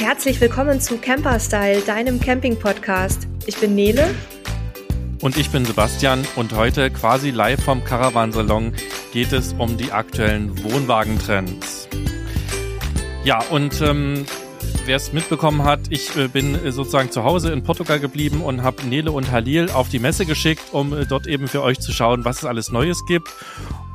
herzlich 0.00 0.40
willkommen 0.40 0.80
zu 0.80 0.96
Camperstyle, 0.96 1.82
deinem 1.82 2.20
Camping-Podcast. 2.20 3.28
Ich 3.44 3.58
bin 3.58 3.74
Nele. 3.74 4.14
Und 5.20 5.36
ich 5.36 5.50
bin 5.50 5.66
Sebastian 5.66 6.26
und 6.36 6.54
heute 6.54 6.90
quasi 6.90 7.30
live 7.30 7.62
vom 7.62 7.84
Caravansalon 7.84 8.72
geht 9.12 9.34
es 9.34 9.52
um 9.58 9.76
die 9.76 9.92
aktuellen 9.92 10.64
Wohnwagentrends. 10.64 11.86
Ja, 13.24 13.42
und 13.50 13.82
ähm, 13.82 14.24
wer 14.86 14.96
es 14.96 15.12
mitbekommen 15.12 15.64
hat, 15.64 15.80
ich 15.90 16.16
äh, 16.16 16.28
bin 16.28 16.54
äh, 16.54 16.72
sozusagen 16.72 17.10
zu 17.10 17.22
Hause 17.22 17.52
in 17.52 17.62
Portugal 17.62 18.00
geblieben 18.00 18.40
und 18.40 18.62
habe 18.62 18.82
Nele 18.86 19.12
und 19.12 19.30
Halil 19.30 19.68
auf 19.70 19.90
die 19.90 19.98
Messe 19.98 20.24
geschickt, 20.24 20.62
um 20.72 20.94
äh, 20.94 21.04
dort 21.04 21.26
eben 21.26 21.46
für 21.46 21.62
euch 21.62 21.78
zu 21.78 21.92
schauen, 21.92 22.24
was 22.24 22.38
es 22.38 22.44
alles 22.46 22.72
Neues 22.72 23.04
gibt 23.06 23.28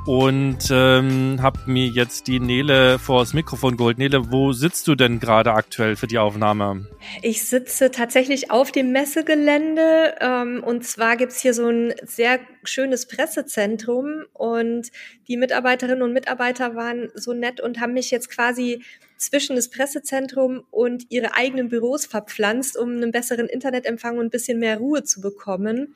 und 0.06 0.60
ähm, 0.70 1.40
habe 1.42 1.60
mir 1.66 1.88
jetzt 1.88 2.28
die 2.28 2.40
Nele 2.40 3.00
vor 3.00 3.22
das 3.22 3.34
Mikrofon 3.34 3.76
geholt. 3.76 3.98
Nele, 3.98 4.32
wo 4.32 4.54
sitzt 4.54 4.88
du 4.88 4.96
denn 4.96 5.20
gerade 5.20 5.54
aktuell 5.54 5.96
für 5.96 6.06
die 6.06 6.20
Aufnahme? 6.20 6.88
Ich 7.22 7.44
sitze 7.44 7.90
tatsächlich 7.90 8.52
auf 8.52 8.72
dem 8.72 8.92
Messegelände 8.92 10.16
ähm, 10.22 10.64
und 10.64 10.86
zwar 10.86 11.18
gibt's 11.18 11.42
hier 11.42 11.54
so 11.54 11.68
ein 11.68 11.94
sehr 12.04 12.40
schönes 12.64 13.08
Pressezentrum 13.08 14.26
und 14.34 14.92
die 15.28 15.38
Mitarbeiterinnen 15.38 16.04
und 16.04 16.14
Mitarbeiter 16.14 16.76
waren 16.76 17.10
so 17.16 17.34
nett 17.34 17.60
und 17.60 17.80
haben 17.80 17.94
mich 17.94 18.12
jetzt 18.12 18.30
quasi 18.30 18.84
zwischen 19.18 19.56
das 19.56 19.70
Pressezentrum 19.70 20.64
und 20.72 21.06
ihre 21.10 21.36
eigenen 21.36 21.70
Büros 21.70 22.06
verpflanzt, 22.06 22.78
um 22.78 22.90
einen 22.92 23.12
besseren 23.12 23.48
Internetempfang 23.48 24.18
und 24.18 24.26
ein 24.26 24.30
bisschen 24.30 24.60
mehr 24.60 24.78
Ruhe 24.78 25.04
zu 25.04 25.22
bekommen. 25.22 25.96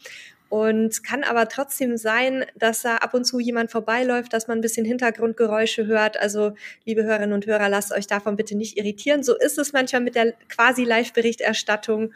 Und 0.49 1.03
kann 1.03 1.23
aber 1.23 1.47
trotzdem 1.47 1.95
sein, 1.95 2.43
dass 2.55 2.81
da 2.81 2.97
ab 2.97 3.13
und 3.13 3.23
zu 3.23 3.39
jemand 3.39 3.69
vorbeiläuft, 3.69 4.33
dass 4.33 4.47
man 4.47 4.57
ein 4.57 4.61
bisschen 4.61 4.85
Hintergrundgeräusche 4.85 5.85
hört. 5.85 6.19
Also, 6.19 6.53
liebe 6.85 7.03
Hörerinnen 7.03 7.33
und 7.33 7.45
Hörer, 7.45 7.69
lasst 7.69 7.91
euch 7.91 8.07
davon 8.07 8.35
bitte 8.35 8.57
nicht 8.57 8.75
irritieren. 8.75 9.21
So 9.21 9.37
ist 9.37 9.59
es 9.59 9.73
manchmal 9.73 10.01
mit 10.01 10.15
der 10.15 10.33
quasi 10.47 10.83
Live-Berichterstattung. 10.83 12.13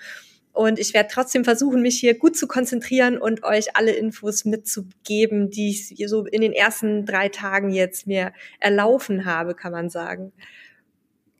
Und 0.52 0.78
ich 0.78 0.94
werde 0.94 1.10
trotzdem 1.12 1.44
versuchen, 1.44 1.82
mich 1.82 2.00
hier 2.00 2.18
gut 2.18 2.38
zu 2.38 2.48
konzentrieren 2.48 3.18
und 3.18 3.44
euch 3.44 3.76
alle 3.76 3.92
Infos 3.92 4.46
mitzugeben, 4.46 5.50
die 5.50 5.70
ich 5.70 5.96
so 6.08 6.26
in 6.26 6.42
den 6.42 6.54
ersten 6.54 7.06
drei 7.06 7.30
Tagen 7.30 7.72
jetzt 7.72 8.06
mir 8.06 8.34
erlaufen 8.60 9.26
habe, 9.26 9.56
kann 9.56 9.72
man 9.72 9.90
sagen. 9.90 10.32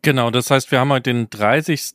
Genau, 0.06 0.32
das 0.32 0.52
heißt, 0.52 0.70
wir 0.70 0.82
haben 0.82 0.92
heute 0.92 1.14
den 1.14 1.30
30. 1.30 1.94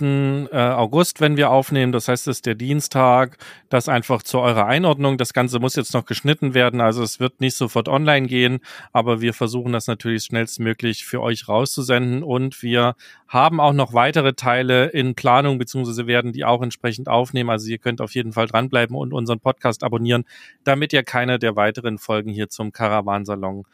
Äh, 0.51 0.57
August, 0.57 1.21
wenn 1.21 1.37
wir 1.37 1.51
aufnehmen. 1.51 1.93
Das 1.93 2.09
heißt, 2.09 2.27
es 2.27 2.39
ist 2.39 2.47
der 2.47 2.55
Dienstag. 2.55 3.37
Das 3.69 3.87
einfach 3.87 4.23
zu 4.23 4.39
eurer 4.39 4.65
Einordnung. 4.65 5.19
Das 5.19 5.35
Ganze 5.35 5.59
muss 5.59 5.77
jetzt 5.77 5.93
noch 5.93 6.07
geschnitten 6.07 6.55
werden. 6.55 6.81
Also 6.81 7.03
es 7.03 7.21
wird 7.21 7.43
nicht 7.43 7.55
sofort 7.55 7.87
online 7.87 8.27
gehen, 8.27 8.61
aber 8.95 9.21
wir 9.21 9.35
versuchen 9.35 9.75
das 9.75 9.89
natürlich 9.89 10.25
schnellstmöglich 10.25 11.05
für 11.05 11.21
euch 11.21 11.49
rauszusenden. 11.49 12.23
Und 12.23 12.63
wir 12.63 12.95
haben 13.27 13.61
auch 13.61 13.75
noch 13.75 13.93
weitere 13.93 14.33
Teile 14.33 14.87
in 14.87 15.15
Planung, 15.15 15.59
beziehungsweise 15.59 16.07
werden 16.07 16.33
die 16.33 16.47
auch 16.47 16.63
entsprechend 16.63 17.11
aufnehmen. 17.11 17.51
Also 17.51 17.69
ihr 17.69 17.77
könnt 17.77 18.01
auf 18.01 18.15
jeden 18.15 18.33
Fall 18.33 18.47
dranbleiben 18.47 18.97
und 18.97 19.13
unseren 19.13 19.41
Podcast 19.41 19.85
abonnieren, 19.85 20.25
damit 20.65 20.95
ihr 20.95 21.03
keine 21.03 21.39
der 21.39 21.57
weiteren 21.57 21.99
Folgen 21.99 22.31
hier 22.31 22.49
zum 22.49 22.73
Caravansalon 22.73 23.67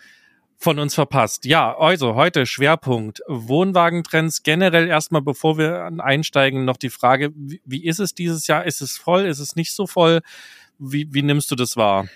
von 0.64 0.78
uns 0.78 0.94
verpasst. 0.94 1.44
Ja, 1.44 1.76
also 1.76 2.14
heute 2.14 2.46
Schwerpunkt 2.46 3.20
Wohnwagentrends. 3.28 4.42
Generell 4.42 4.88
erstmal, 4.88 5.20
bevor 5.20 5.58
wir 5.58 5.90
einsteigen, 5.98 6.64
noch 6.64 6.78
die 6.78 6.88
Frage, 6.88 7.32
wie, 7.36 7.60
wie 7.66 7.84
ist 7.84 8.00
es 8.00 8.14
dieses 8.14 8.46
Jahr? 8.46 8.64
Ist 8.64 8.80
es 8.80 8.96
voll? 8.96 9.26
Ist 9.26 9.40
es 9.40 9.56
nicht 9.56 9.74
so 9.74 9.86
voll? 9.86 10.22
Wie, 10.78 11.06
wie 11.12 11.22
nimmst 11.22 11.50
du 11.50 11.54
das 11.54 11.76
wahr? 11.76 12.08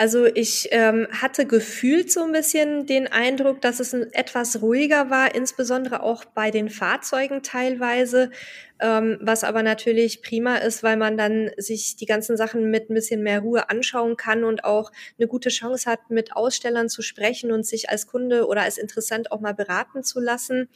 Also 0.00 0.26
ich 0.26 0.68
ähm, 0.70 1.08
hatte 1.10 1.44
gefühlt 1.44 2.12
so 2.12 2.22
ein 2.22 2.30
bisschen 2.30 2.86
den 2.86 3.08
Eindruck, 3.08 3.60
dass 3.60 3.80
es 3.80 3.92
etwas 3.92 4.62
ruhiger 4.62 5.10
war, 5.10 5.34
insbesondere 5.34 6.04
auch 6.04 6.24
bei 6.24 6.52
den 6.52 6.70
Fahrzeugen 6.70 7.42
teilweise, 7.42 8.30
ähm, 8.78 9.18
was 9.20 9.42
aber 9.42 9.64
natürlich 9.64 10.22
prima 10.22 10.58
ist, 10.58 10.84
weil 10.84 10.96
man 10.96 11.16
dann 11.16 11.50
sich 11.56 11.96
die 11.96 12.06
ganzen 12.06 12.36
Sachen 12.36 12.70
mit 12.70 12.88
ein 12.88 12.94
bisschen 12.94 13.24
mehr 13.24 13.40
Ruhe 13.40 13.70
anschauen 13.70 14.16
kann 14.16 14.44
und 14.44 14.62
auch 14.62 14.92
eine 15.18 15.26
gute 15.26 15.48
Chance 15.48 15.90
hat, 15.90 16.10
mit 16.10 16.36
Ausstellern 16.36 16.88
zu 16.88 17.02
sprechen 17.02 17.50
und 17.50 17.66
sich 17.66 17.90
als 17.90 18.06
Kunde 18.06 18.46
oder 18.46 18.62
als 18.62 18.78
Interessent 18.78 19.32
auch 19.32 19.40
mal 19.40 19.54
beraten 19.54 20.04
zu 20.04 20.20
lassen. 20.20 20.68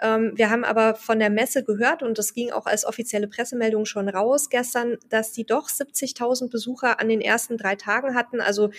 Ähm, 0.00 0.32
wir 0.34 0.50
haben 0.50 0.64
aber 0.64 0.94
von 0.94 1.18
der 1.18 1.30
Messe 1.30 1.64
gehört, 1.64 2.02
und 2.02 2.18
das 2.18 2.34
ging 2.34 2.50
auch 2.50 2.66
als 2.66 2.84
offizielle 2.84 3.28
Pressemeldung 3.28 3.84
schon 3.84 4.08
raus 4.08 4.48
gestern, 4.50 4.98
dass 5.08 5.32
die 5.32 5.44
doch 5.44 5.68
70.000 5.68 6.50
Besucher 6.50 7.00
an 7.00 7.08
den 7.08 7.20
ersten 7.20 7.56
drei 7.56 7.76
Tagen 7.76 8.14
hatten. 8.14 8.40
Also 8.40 8.70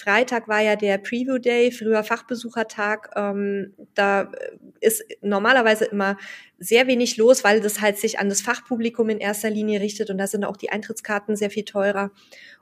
Freitag 0.00 0.48
war 0.48 0.60
ja 0.60 0.76
der 0.76 0.96
Preview 0.96 1.38
Day, 1.38 1.70
früher 1.70 2.02
Fachbesuchertag. 2.02 3.10
Ähm, 3.16 3.74
da 3.94 4.32
ist 4.80 5.04
normalerweise 5.20 5.84
immer 5.84 6.16
sehr 6.58 6.86
wenig 6.86 7.18
los, 7.18 7.44
weil 7.44 7.60
das 7.60 7.82
halt 7.82 7.98
sich 7.98 8.18
an 8.18 8.30
das 8.30 8.40
Fachpublikum 8.40 9.10
in 9.10 9.18
erster 9.18 9.50
Linie 9.50 9.80
richtet 9.80 10.08
und 10.10 10.16
da 10.16 10.26
sind 10.26 10.44
auch 10.44 10.56
die 10.56 10.70
Eintrittskarten 10.70 11.36
sehr 11.36 11.50
viel 11.50 11.64
teurer. 11.64 12.10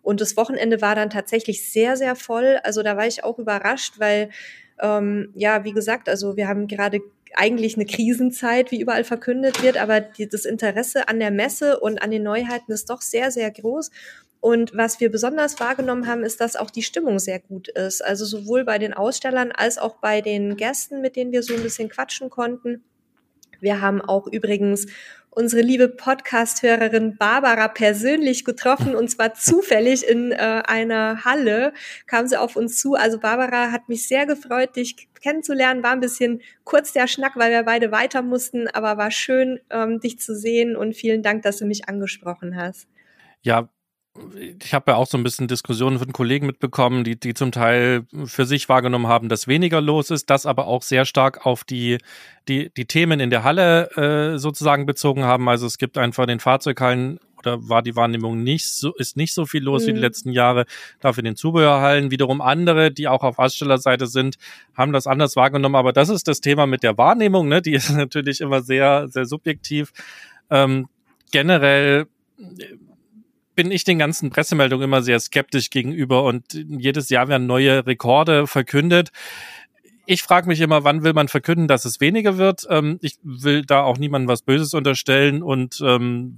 Und 0.02 0.20
das 0.20 0.36
Wochenende 0.36 0.82
war 0.82 0.96
dann 0.96 1.10
tatsächlich 1.10 1.70
sehr, 1.70 1.96
sehr 1.96 2.16
voll. 2.16 2.58
Also 2.64 2.82
da 2.82 2.96
war 2.96 3.06
ich 3.06 3.22
auch 3.22 3.38
überrascht, 3.38 4.00
weil 4.00 4.30
ähm, 4.80 5.30
ja, 5.34 5.64
wie 5.64 5.72
gesagt, 5.72 6.08
also 6.08 6.36
wir 6.36 6.48
haben 6.48 6.66
gerade 6.66 7.00
eigentlich 7.34 7.76
eine 7.76 7.86
Krisenzeit, 7.86 8.70
wie 8.70 8.80
überall 8.80 9.04
verkündet 9.04 9.62
wird, 9.62 9.76
aber 9.76 10.00
die, 10.00 10.28
das 10.28 10.44
Interesse 10.44 11.08
an 11.08 11.18
der 11.20 11.30
Messe 11.30 11.80
und 11.80 12.02
an 12.02 12.10
den 12.10 12.22
Neuheiten 12.22 12.72
ist 12.72 12.90
doch 12.90 13.00
sehr, 13.00 13.30
sehr 13.30 13.50
groß. 13.50 13.90
Und 14.40 14.76
was 14.76 15.00
wir 15.00 15.10
besonders 15.10 15.58
wahrgenommen 15.58 16.06
haben, 16.06 16.22
ist, 16.22 16.40
dass 16.40 16.56
auch 16.56 16.70
die 16.70 16.82
Stimmung 16.82 17.18
sehr 17.18 17.40
gut 17.40 17.68
ist. 17.68 18.04
Also 18.04 18.24
sowohl 18.24 18.64
bei 18.64 18.78
den 18.78 18.94
Ausstellern 18.94 19.50
als 19.50 19.78
auch 19.78 19.96
bei 19.96 20.20
den 20.20 20.56
Gästen, 20.56 21.00
mit 21.00 21.16
denen 21.16 21.32
wir 21.32 21.42
so 21.42 21.54
ein 21.54 21.62
bisschen 21.62 21.88
quatschen 21.88 22.30
konnten. 22.30 22.84
Wir 23.60 23.80
haben 23.80 24.00
auch 24.00 24.28
übrigens 24.28 24.86
unsere 25.30 25.62
liebe 25.62 25.88
Podcast-Hörerin 25.88 27.16
Barbara 27.16 27.68
persönlich 27.68 28.44
getroffen 28.44 28.94
und 28.94 29.08
zwar 29.08 29.34
zufällig 29.34 30.06
in 30.06 30.32
äh, 30.32 30.62
einer 30.66 31.24
Halle 31.24 31.72
kam 32.06 32.26
sie 32.26 32.36
auf 32.36 32.56
uns 32.56 32.78
zu. 32.78 32.94
Also 32.94 33.18
Barbara 33.18 33.70
hat 33.70 33.88
mich 33.88 34.08
sehr 34.08 34.26
gefreut, 34.26 34.76
dich 34.76 35.08
kennenzulernen. 35.20 35.82
War 35.82 35.92
ein 35.92 36.00
bisschen 36.00 36.42
kurz 36.64 36.92
der 36.92 37.06
Schnack, 37.06 37.36
weil 37.36 37.50
wir 37.50 37.62
beide 37.62 37.90
weiter 37.92 38.22
mussten, 38.22 38.68
aber 38.68 38.96
war 38.96 39.10
schön, 39.10 39.60
ähm, 39.70 40.00
dich 40.00 40.18
zu 40.18 40.34
sehen 40.34 40.76
und 40.76 40.94
vielen 40.94 41.22
Dank, 41.22 41.42
dass 41.42 41.58
du 41.58 41.66
mich 41.66 41.88
angesprochen 41.88 42.56
hast. 42.56 42.88
Ja, 43.42 43.68
ich 44.60 44.74
habe 44.74 44.92
ja 44.92 44.96
auch 44.96 45.06
so 45.06 45.18
ein 45.18 45.24
bisschen 45.24 45.48
Diskussionen 45.48 45.98
von 45.98 46.12
Kollegen 46.12 46.46
mitbekommen, 46.46 47.04
die, 47.04 47.18
die 47.18 47.34
zum 47.34 47.52
Teil 47.52 48.06
für 48.24 48.44
sich 48.44 48.68
wahrgenommen 48.68 49.06
haben, 49.06 49.28
dass 49.28 49.48
weniger 49.48 49.80
los 49.80 50.10
ist, 50.10 50.30
das 50.30 50.46
aber 50.46 50.66
auch 50.66 50.82
sehr 50.82 51.04
stark 51.04 51.46
auf 51.46 51.64
die, 51.64 51.98
die, 52.48 52.70
die 52.76 52.86
Themen 52.86 53.20
in 53.20 53.30
der 53.30 53.44
Halle 53.44 53.90
äh, 53.96 54.38
sozusagen 54.38 54.86
bezogen 54.86 55.24
haben. 55.24 55.48
Also 55.48 55.66
es 55.66 55.78
gibt 55.78 55.98
einfach 55.98 56.24
in 56.24 56.28
den 56.28 56.40
Fahrzeughallen 56.40 57.18
oder 57.38 57.68
war 57.68 57.82
die 57.82 57.96
Wahrnehmung 57.96 58.42
nicht 58.42 58.68
so, 58.68 58.94
ist 58.94 59.16
nicht 59.16 59.32
so 59.32 59.46
viel 59.46 59.62
los 59.62 59.82
mhm. 59.82 59.86
wie 59.86 59.92
die 59.92 59.98
mhm. 59.98 60.04
letzten 60.04 60.32
Jahre. 60.32 60.64
Dafür 61.00 61.20
in 61.20 61.26
den 61.26 61.36
Zubehörhallen 61.36 62.10
wiederum 62.10 62.40
andere, 62.40 62.90
die 62.90 63.08
auch 63.08 63.22
auf 63.22 63.38
Ausstellerseite 63.38 64.06
sind, 64.06 64.36
haben 64.74 64.92
das 64.92 65.06
anders 65.06 65.36
wahrgenommen. 65.36 65.76
Aber 65.76 65.92
das 65.92 66.08
ist 66.08 66.28
das 66.28 66.40
Thema 66.40 66.66
mit 66.66 66.82
der 66.82 66.98
Wahrnehmung, 66.98 67.48
ne? 67.48 67.62
Die 67.62 67.74
ist 67.74 67.90
natürlich 67.96 68.40
immer 68.40 68.62
sehr, 68.62 69.08
sehr 69.08 69.24
subjektiv. 69.24 69.92
Ähm, 70.50 70.88
generell 71.30 72.06
bin 73.58 73.72
ich 73.72 73.82
den 73.82 73.98
ganzen 73.98 74.30
Pressemeldungen 74.30 74.84
immer 74.84 75.02
sehr 75.02 75.18
skeptisch 75.18 75.70
gegenüber 75.70 76.22
und 76.22 76.44
jedes 76.52 77.08
Jahr 77.08 77.26
werden 77.26 77.48
neue 77.48 77.84
Rekorde 77.88 78.46
verkündet. 78.46 79.10
Ich 80.06 80.22
frage 80.22 80.46
mich 80.46 80.60
immer, 80.60 80.84
wann 80.84 81.02
will 81.02 81.12
man 81.12 81.26
verkünden, 81.26 81.66
dass 81.66 81.84
es 81.84 82.00
weniger 82.00 82.38
wird? 82.38 82.68
Ähm, 82.70 83.00
ich 83.02 83.18
will 83.24 83.64
da 83.64 83.82
auch 83.82 83.98
niemandem 83.98 84.28
was 84.28 84.42
Böses 84.42 84.74
unterstellen 84.74 85.42
und 85.42 85.82
ähm, 85.84 86.36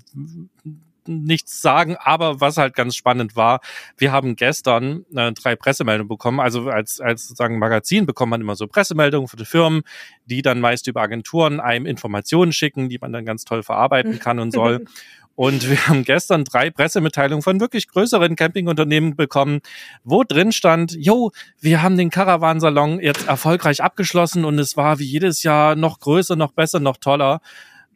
nichts 1.06 1.60
sagen, 1.60 1.97
aber 1.98 2.41
was 2.41 2.56
halt 2.56 2.75
ganz 2.75 2.97
spannend 2.97 3.36
war, 3.36 3.60
wir 3.98 4.12
haben 4.12 4.34
gestern 4.34 5.04
äh, 5.15 5.33
drei 5.33 5.56
Pressemeldungen 5.56 6.09
bekommen. 6.09 6.41
Also 6.41 6.71
als, 6.71 7.03
als 7.03 7.24
sozusagen 7.24 7.59
Magazin 7.59 8.06
bekommt 8.06 8.30
man 8.30 8.41
immer 8.41 8.56
so 8.56 8.66
Pressemeldungen 8.66 9.28
für 9.28 9.36
die 9.36 9.45
Firmen, 9.45 9.83
die 10.24 10.41
dann 10.41 10.60
meist 10.60 10.86
über 10.86 11.03
Agenturen 11.03 11.60
einem 11.60 11.84
Informationen 11.84 12.54
schicken, 12.54 12.89
die 12.89 12.98
man 12.98 13.12
dann 13.12 13.27
ganz 13.27 13.45
toll 13.45 13.62
verarbeiten 13.62 14.18
kann 14.18 14.39
und 14.39 14.53
soll. 14.53 14.86
Und 15.41 15.71
wir 15.71 15.89
haben 15.89 16.04
gestern 16.04 16.45
drei 16.45 16.69
Pressemitteilungen 16.69 17.41
von 17.41 17.60
wirklich 17.60 17.89
größeren 17.89 18.37
Campingunternehmen 18.37 19.16
bekommen, 19.16 19.63
wo 20.04 20.22
drin 20.22 20.53
stand, 20.53 20.95
jo, 20.98 21.31
wir 21.63 21.81
haben 21.81 21.97
den 21.97 22.10
Caravansalon 22.10 23.01
jetzt 23.01 23.27
erfolgreich 23.27 23.83
abgeschlossen 23.83 24.45
und 24.45 24.59
es 24.59 24.77
war 24.77 24.98
wie 24.98 25.07
jedes 25.07 25.42
Jahr 25.42 25.77
noch 25.77 25.98
größer, 26.01 26.37
noch 26.37 26.53
besser, 26.53 26.78
noch 26.78 26.98
toller. 26.98 27.41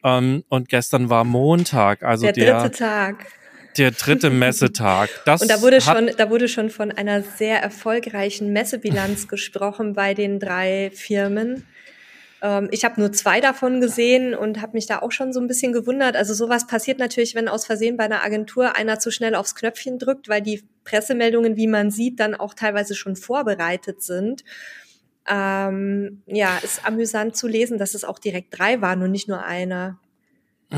Ähm, 0.03 0.45
und 0.49 0.71
gestern 0.71 1.11
war 1.11 1.25
Montag, 1.25 2.03
also 2.03 2.33
der 2.33 2.63
dritte 2.63 2.79
Tag. 2.79 3.27
Der 3.77 3.91
dritte 3.91 4.31
Messetag. 4.45 5.11
Das 5.27 5.43
und 5.43 5.51
da 5.51 5.61
wurde 5.61 5.83
schon, 5.83 6.13
da 6.17 6.31
wurde 6.31 6.49
schon 6.49 6.71
von 6.71 6.93
einer 6.93 7.21
sehr 7.21 7.63
erfolgreichen 7.63 8.55
Messebilanz 8.55 9.29
gesprochen 9.29 9.93
bei 9.93 10.15
den 10.15 10.41
drei 10.41 10.91
Firmen. 10.95 11.67
Ähm, 12.45 12.69
ich 12.71 12.85
habe 12.85 13.01
nur 13.01 13.11
zwei 13.11 13.41
davon 13.41 13.81
gesehen 13.81 14.35
und 14.35 14.61
habe 14.61 14.75
mich 14.75 14.87
da 14.87 14.99
auch 15.01 15.11
schon 15.11 15.33
so 15.33 15.41
ein 15.41 15.49
bisschen 15.49 15.73
gewundert. 15.73 16.15
Also 16.15 16.35
sowas 16.35 16.67
passiert 16.67 16.99
natürlich, 16.99 17.35
wenn 17.35 17.49
aus 17.49 17.65
Versehen 17.65 17.97
bei 17.97 18.05
einer 18.05 18.23
Agentur 18.23 18.77
einer 18.77 18.99
zu 18.99 19.11
schnell 19.11 19.35
aufs 19.35 19.55
Knöpfchen 19.55 19.99
drückt, 19.99 20.29
weil 20.29 20.43
die 20.43 20.63
Pressemeldungen, 20.85 21.57
wie 21.57 21.67
man 21.67 21.91
sieht, 21.91 22.21
dann 22.21 22.35
auch 22.35 22.53
teilweise 22.53 22.95
schon 22.95 23.17
vorbereitet 23.17 24.03
sind. 24.03 24.45
Ähm, 25.27 26.23
ja, 26.27 26.59
ist 26.63 26.87
amüsant 26.87 27.35
zu 27.35 27.49
lesen, 27.49 27.79
dass 27.79 27.95
es 27.95 28.05
auch 28.05 28.19
direkt 28.19 28.59
drei 28.59 28.83
waren 28.83 29.03
und 29.03 29.11
nicht 29.11 29.27
nur 29.27 29.43
einer. 29.43 29.99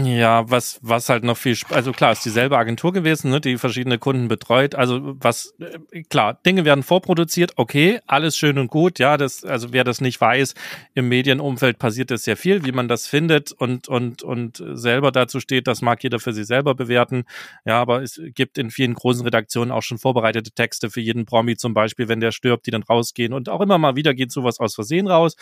Ja, 0.05 0.51
was, 0.51 0.79
was 0.83 1.09
halt 1.09 1.25
noch 1.25 1.39
viel, 1.39 1.57
also 1.71 1.93
klar, 1.93 2.13
ist 2.13 2.25
dieselbe 2.25 2.59
Agentur 2.59 2.93
gewesen, 2.93 3.31
ne, 3.31 3.41
die 3.41 3.57
verschiedene 3.57 3.99
Kunden 3.99 4.29
betreut. 4.29 4.75
Also 4.75 5.15
was, 5.21 5.55
äh, 5.59 6.03
klar, 6.03 6.35
Dinge 6.45 6.67
werden 6.67 6.83
vorproduziert, 6.83 7.53
okay, 7.57 8.01
alles 8.07 8.37
schön 8.37 8.59
und 8.59 8.69
gut, 8.69 8.99
ja, 8.99 9.17
das, 9.17 9.45
also 9.45 9.73
wer 9.73 9.85
das 9.85 10.03
nicht 10.03 10.21
weiß, 10.21 10.55
im 10.95 11.09
Medienumfeld 11.09 11.79
passiert 11.79 12.11
das 12.11 12.25
sehr 12.25 12.37
viel, 12.37 12.65
wie 12.67 12.73
man 12.73 12.89
das 12.89 13.07
findet 13.07 13.53
und, 13.53 13.89
und, 13.89 14.23
und 14.23 14.63
selber 14.75 15.13
dazu 15.13 15.41
steht, 15.41 15.67
das 15.67 15.81
mag 15.83 16.03
jeder 16.03 16.19
für 16.19 16.35
sich 16.35 16.47
selber 16.47 16.75
bewerten. 16.75 17.25
Ja, 17.65 17.81
aber 17.81 18.03
es 18.03 18.21
gibt 18.35 18.59
in 18.59 18.71
vielen 18.71 18.95
großen 18.95 19.23
Redaktionen 19.23 19.71
auch 19.71 19.83
schon 19.83 19.99
vorbereitete 19.99 20.51
Texte 20.51 20.91
für 20.91 21.01
jeden 21.01 21.25
Promi 21.25 21.57
zum 21.57 21.75
Beispiel, 21.75 22.09
wenn 22.09 22.21
der 22.21 22.33
stirbt, 22.33 22.67
die 22.67 22.71
dann 22.73 22.83
rausgehen 22.83 23.33
und 23.33 23.49
auch 23.49 23.63
immer 23.63 23.79
mal 23.79 23.97
wieder 23.97 24.13
geht 24.15 24.31
sowas 24.31 24.61
aus 24.61 24.75
Versehen 24.75 25.07
raus 25.07 25.37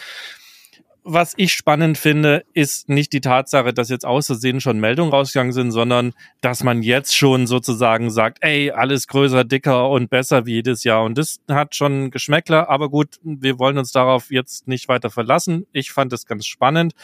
was 1.04 1.34
ich 1.36 1.52
spannend 1.52 1.98
finde, 1.98 2.44
ist 2.54 2.88
nicht 2.88 3.12
die 3.12 3.20
Tatsache, 3.20 3.74
dass 3.74 3.90
jetzt 3.90 4.06
außersehen 4.06 4.62
schon 4.62 4.80
Meldungen 4.80 5.12
rausgegangen 5.12 5.52
sind, 5.52 5.70
sondern 5.70 6.14
dass 6.40 6.64
man 6.64 6.82
jetzt 6.82 7.14
schon 7.14 7.46
sozusagen 7.46 8.10
sagt, 8.10 8.38
ey, 8.40 8.70
alles 8.70 9.06
größer, 9.06 9.44
dicker 9.44 9.90
und 9.90 10.08
besser 10.08 10.46
wie 10.46 10.54
jedes 10.54 10.82
Jahr. 10.82 11.04
Und 11.04 11.18
das 11.18 11.40
hat 11.48 11.74
schon 11.74 12.10
Geschmäckler, 12.10 12.70
aber 12.70 12.88
gut, 12.88 13.18
wir 13.22 13.58
wollen 13.58 13.76
uns 13.76 13.92
darauf 13.92 14.30
jetzt 14.30 14.66
nicht 14.66 14.88
weiter 14.88 15.10
verlassen. 15.10 15.66
Ich 15.72 15.92
fand 15.92 16.10
es 16.14 16.24
ganz 16.24 16.46
spannend. 16.46 16.94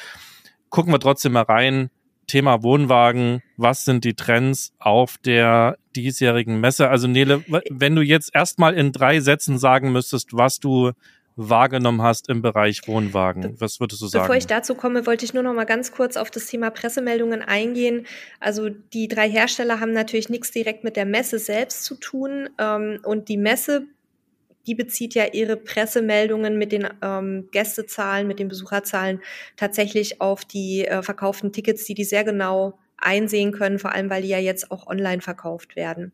Gucken 0.70 0.92
wir 0.92 1.00
trotzdem 1.00 1.32
mal 1.32 1.42
rein. 1.42 1.90
Thema 2.26 2.62
Wohnwagen, 2.62 3.42
was 3.56 3.84
sind 3.84 4.04
die 4.04 4.14
Trends 4.14 4.72
auf 4.78 5.18
der 5.18 5.76
diesjährigen 5.96 6.60
Messe? 6.60 6.88
Also 6.88 7.08
Nele, 7.08 7.44
wenn 7.68 7.96
du 7.96 8.02
jetzt 8.02 8.30
erstmal 8.32 8.74
in 8.74 8.92
drei 8.92 9.20
Sätzen 9.20 9.58
sagen 9.58 9.90
müsstest, 9.90 10.28
was 10.32 10.60
du 10.60 10.92
wahrgenommen 11.48 12.02
hast 12.02 12.28
im 12.28 12.42
Bereich 12.42 12.82
Wohnwagen. 12.86 13.58
Was 13.60 13.80
würdest 13.80 14.02
du 14.02 14.06
sagen? 14.06 14.24
Bevor 14.24 14.36
ich 14.36 14.46
dazu 14.46 14.74
komme, 14.74 15.06
wollte 15.06 15.24
ich 15.24 15.32
nur 15.32 15.42
noch 15.42 15.54
mal 15.54 15.64
ganz 15.64 15.92
kurz 15.92 16.16
auf 16.16 16.30
das 16.30 16.46
Thema 16.46 16.70
Pressemeldungen 16.70 17.40
eingehen. 17.40 18.06
Also 18.40 18.68
die 18.68 19.08
drei 19.08 19.28
Hersteller 19.28 19.80
haben 19.80 19.92
natürlich 19.92 20.28
nichts 20.28 20.50
direkt 20.50 20.84
mit 20.84 20.96
der 20.96 21.06
Messe 21.06 21.38
selbst 21.38 21.84
zu 21.84 21.94
tun. 21.94 22.50
Ähm, 22.58 23.00
und 23.04 23.28
die 23.28 23.38
Messe, 23.38 23.86
die 24.66 24.74
bezieht 24.74 25.14
ja 25.14 25.26
ihre 25.32 25.56
Pressemeldungen 25.56 26.58
mit 26.58 26.72
den 26.72 26.86
ähm, 27.00 27.48
Gästezahlen, 27.52 28.26
mit 28.26 28.38
den 28.38 28.48
Besucherzahlen 28.48 29.20
tatsächlich 29.56 30.20
auf 30.20 30.44
die 30.44 30.84
äh, 30.86 31.02
verkauften 31.02 31.52
Tickets, 31.52 31.84
die 31.86 31.94
die 31.94 32.04
sehr 32.04 32.24
genau 32.24 32.78
einsehen 32.98 33.52
können, 33.52 33.78
vor 33.78 33.92
allem 33.92 34.10
weil 34.10 34.22
die 34.22 34.28
ja 34.28 34.38
jetzt 34.38 34.70
auch 34.70 34.86
online 34.86 35.22
verkauft 35.22 35.74
werden. 35.74 36.12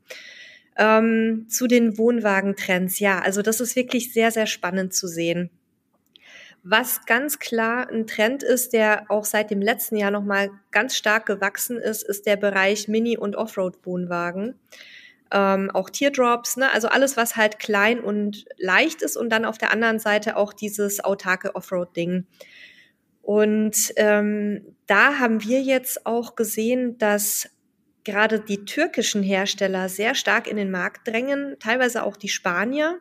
Ähm, 0.78 1.46
zu 1.48 1.66
den 1.66 1.96
Wohnwagentrends, 1.96 2.98
ja, 2.98 3.20
also 3.20 3.40
das 3.42 3.60
ist 3.60 3.76
wirklich 3.76 4.12
sehr, 4.12 4.30
sehr 4.30 4.46
spannend 4.46 4.92
zu 4.92 5.08
sehen. 5.08 5.50
Was 6.68 7.06
ganz 7.06 7.38
klar 7.38 7.88
ein 7.88 8.08
Trend 8.08 8.42
ist, 8.42 8.72
der 8.72 9.08
auch 9.08 9.24
seit 9.24 9.52
dem 9.52 9.62
letzten 9.62 9.96
Jahr 9.96 10.10
nochmal 10.10 10.50
ganz 10.72 10.96
stark 10.96 11.26
gewachsen 11.26 11.78
ist, 11.78 12.02
ist 12.02 12.26
der 12.26 12.36
Bereich 12.36 12.88
Mini- 12.88 13.16
und 13.16 13.36
Offroad-Wohnwagen. 13.36 14.58
Ähm, 15.30 15.70
auch 15.72 15.90
Teardrops, 15.90 16.56
ne? 16.56 16.70
also 16.72 16.88
alles, 16.88 17.16
was 17.16 17.36
halt 17.36 17.60
klein 17.60 18.00
und 18.00 18.46
leicht 18.58 19.00
ist 19.02 19.16
und 19.16 19.30
dann 19.30 19.44
auf 19.44 19.58
der 19.58 19.70
anderen 19.70 20.00
Seite 20.00 20.36
auch 20.36 20.52
dieses 20.52 21.04
autarke 21.04 21.54
Offroad-Ding. 21.54 22.26
Und 23.22 23.92
ähm, 23.94 24.74
da 24.88 25.20
haben 25.20 25.44
wir 25.44 25.62
jetzt 25.62 26.04
auch 26.04 26.34
gesehen, 26.34 26.98
dass 26.98 27.48
gerade 28.06 28.40
die 28.40 28.64
türkischen 28.64 29.22
Hersteller 29.22 29.90
sehr 29.90 30.14
stark 30.14 30.46
in 30.46 30.56
den 30.56 30.70
Markt 30.70 31.06
drängen, 31.06 31.56
teilweise 31.58 32.04
auch 32.04 32.16
die 32.16 32.28
Spanier. 32.28 32.98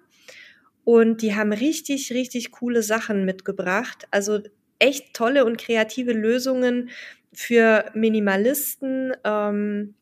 Und 0.83 1.21
die 1.21 1.35
haben 1.35 1.53
richtig, 1.53 2.11
richtig 2.11 2.51
coole 2.51 2.83
Sachen 2.83 3.23
mitgebracht. 3.23 4.07
Also 4.11 4.39
echt 4.79 5.13
tolle 5.13 5.45
und 5.45 5.57
kreative 5.57 6.11
Lösungen 6.11 6.89
für 7.31 7.85
Minimalisten, 7.93 9.13
ähm, 9.23 9.95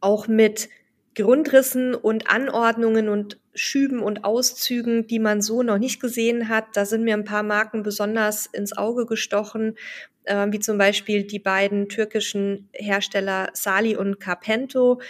auch 0.00 0.28
mit 0.28 0.68
Grundrissen 1.14 1.94
und 1.94 2.30
Anordnungen 2.30 3.08
und 3.08 3.38
Schüben 3.54 4.00
und 4.00 4.24
Auszügen, 4.24 5.06
die 5.06 5.18
man 5.18 5.42
so 5.42 5.62
noch 5.62 5.78
nicht 5.78 6.00
gesehen 6.00 6.48
hat. 6.48 6.64
Da 6.74 6.84
sind 6.84 7.04
mir 7.04 7.14
ein 7.14 7.24
paar 7.24 7.42
Marken 7.42 7.82
besonders 7.82 8.46
ins 8.46 8.76
Auge 8.76 9.06
gestochen, 9.06 9.76
äh, 10.24 10.46
wie 10.50 10.60
zum 10.60 10.78
Beispiel 10.78 11.24
die 11.24 11.38
beiden 11.38 11.88
türkischen 11.88 12.68
Hersteller 12.72 13.50
Sali 13.52 13.96
und 13.96 14.20
Carpento, 14.20 15.00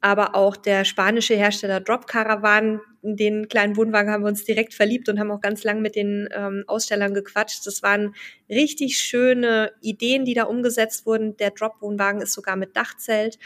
aber 0.00 0.34
auch 0.34 0.56
der 0.56 0.84
spanische 0.84 1.34
Hersteller 1.34 1.80
Drop 1.80 2.06
Caravan. 2.06 2.80
In 3.02 3.16
den 3.16 3.48
kleinen 3.48 3.76
Wohnwagen 3.76 4.10
haben 4.10 4.22
wir 4.22 4.28
uns 4.28 4.44
direkt 4.44 4.74
verliebt 4.74 5.08
und 5.08 5.18
haben 5.18 5.30
auch 5.30 5.40
ganz 5.40 5.64
lang 5.64 5.80
mit 5.80 5.96
den 5.96 6.28
ähm, 6.32 6.64
Ausstellern 6.66 7.14
gequatscht. 7.14 7.66
Das 7.66 7.82
waren 7.82 8.14
richtig 8.50 8.98
schöne 8.98 9.72
Ideen, 9.80 10.24
die 10.24 10.34
da 10.34 10.44
umgesetzt 10.44 11.06
wurden. 11.06 11.36
Der 11.36 11.52
Drop-Wohnwagen 11.52 12.20
ist 12.20 12.32
sogar 12.32 12.56
mit 12.56 12.76
Dachzelt. 12.76 13.38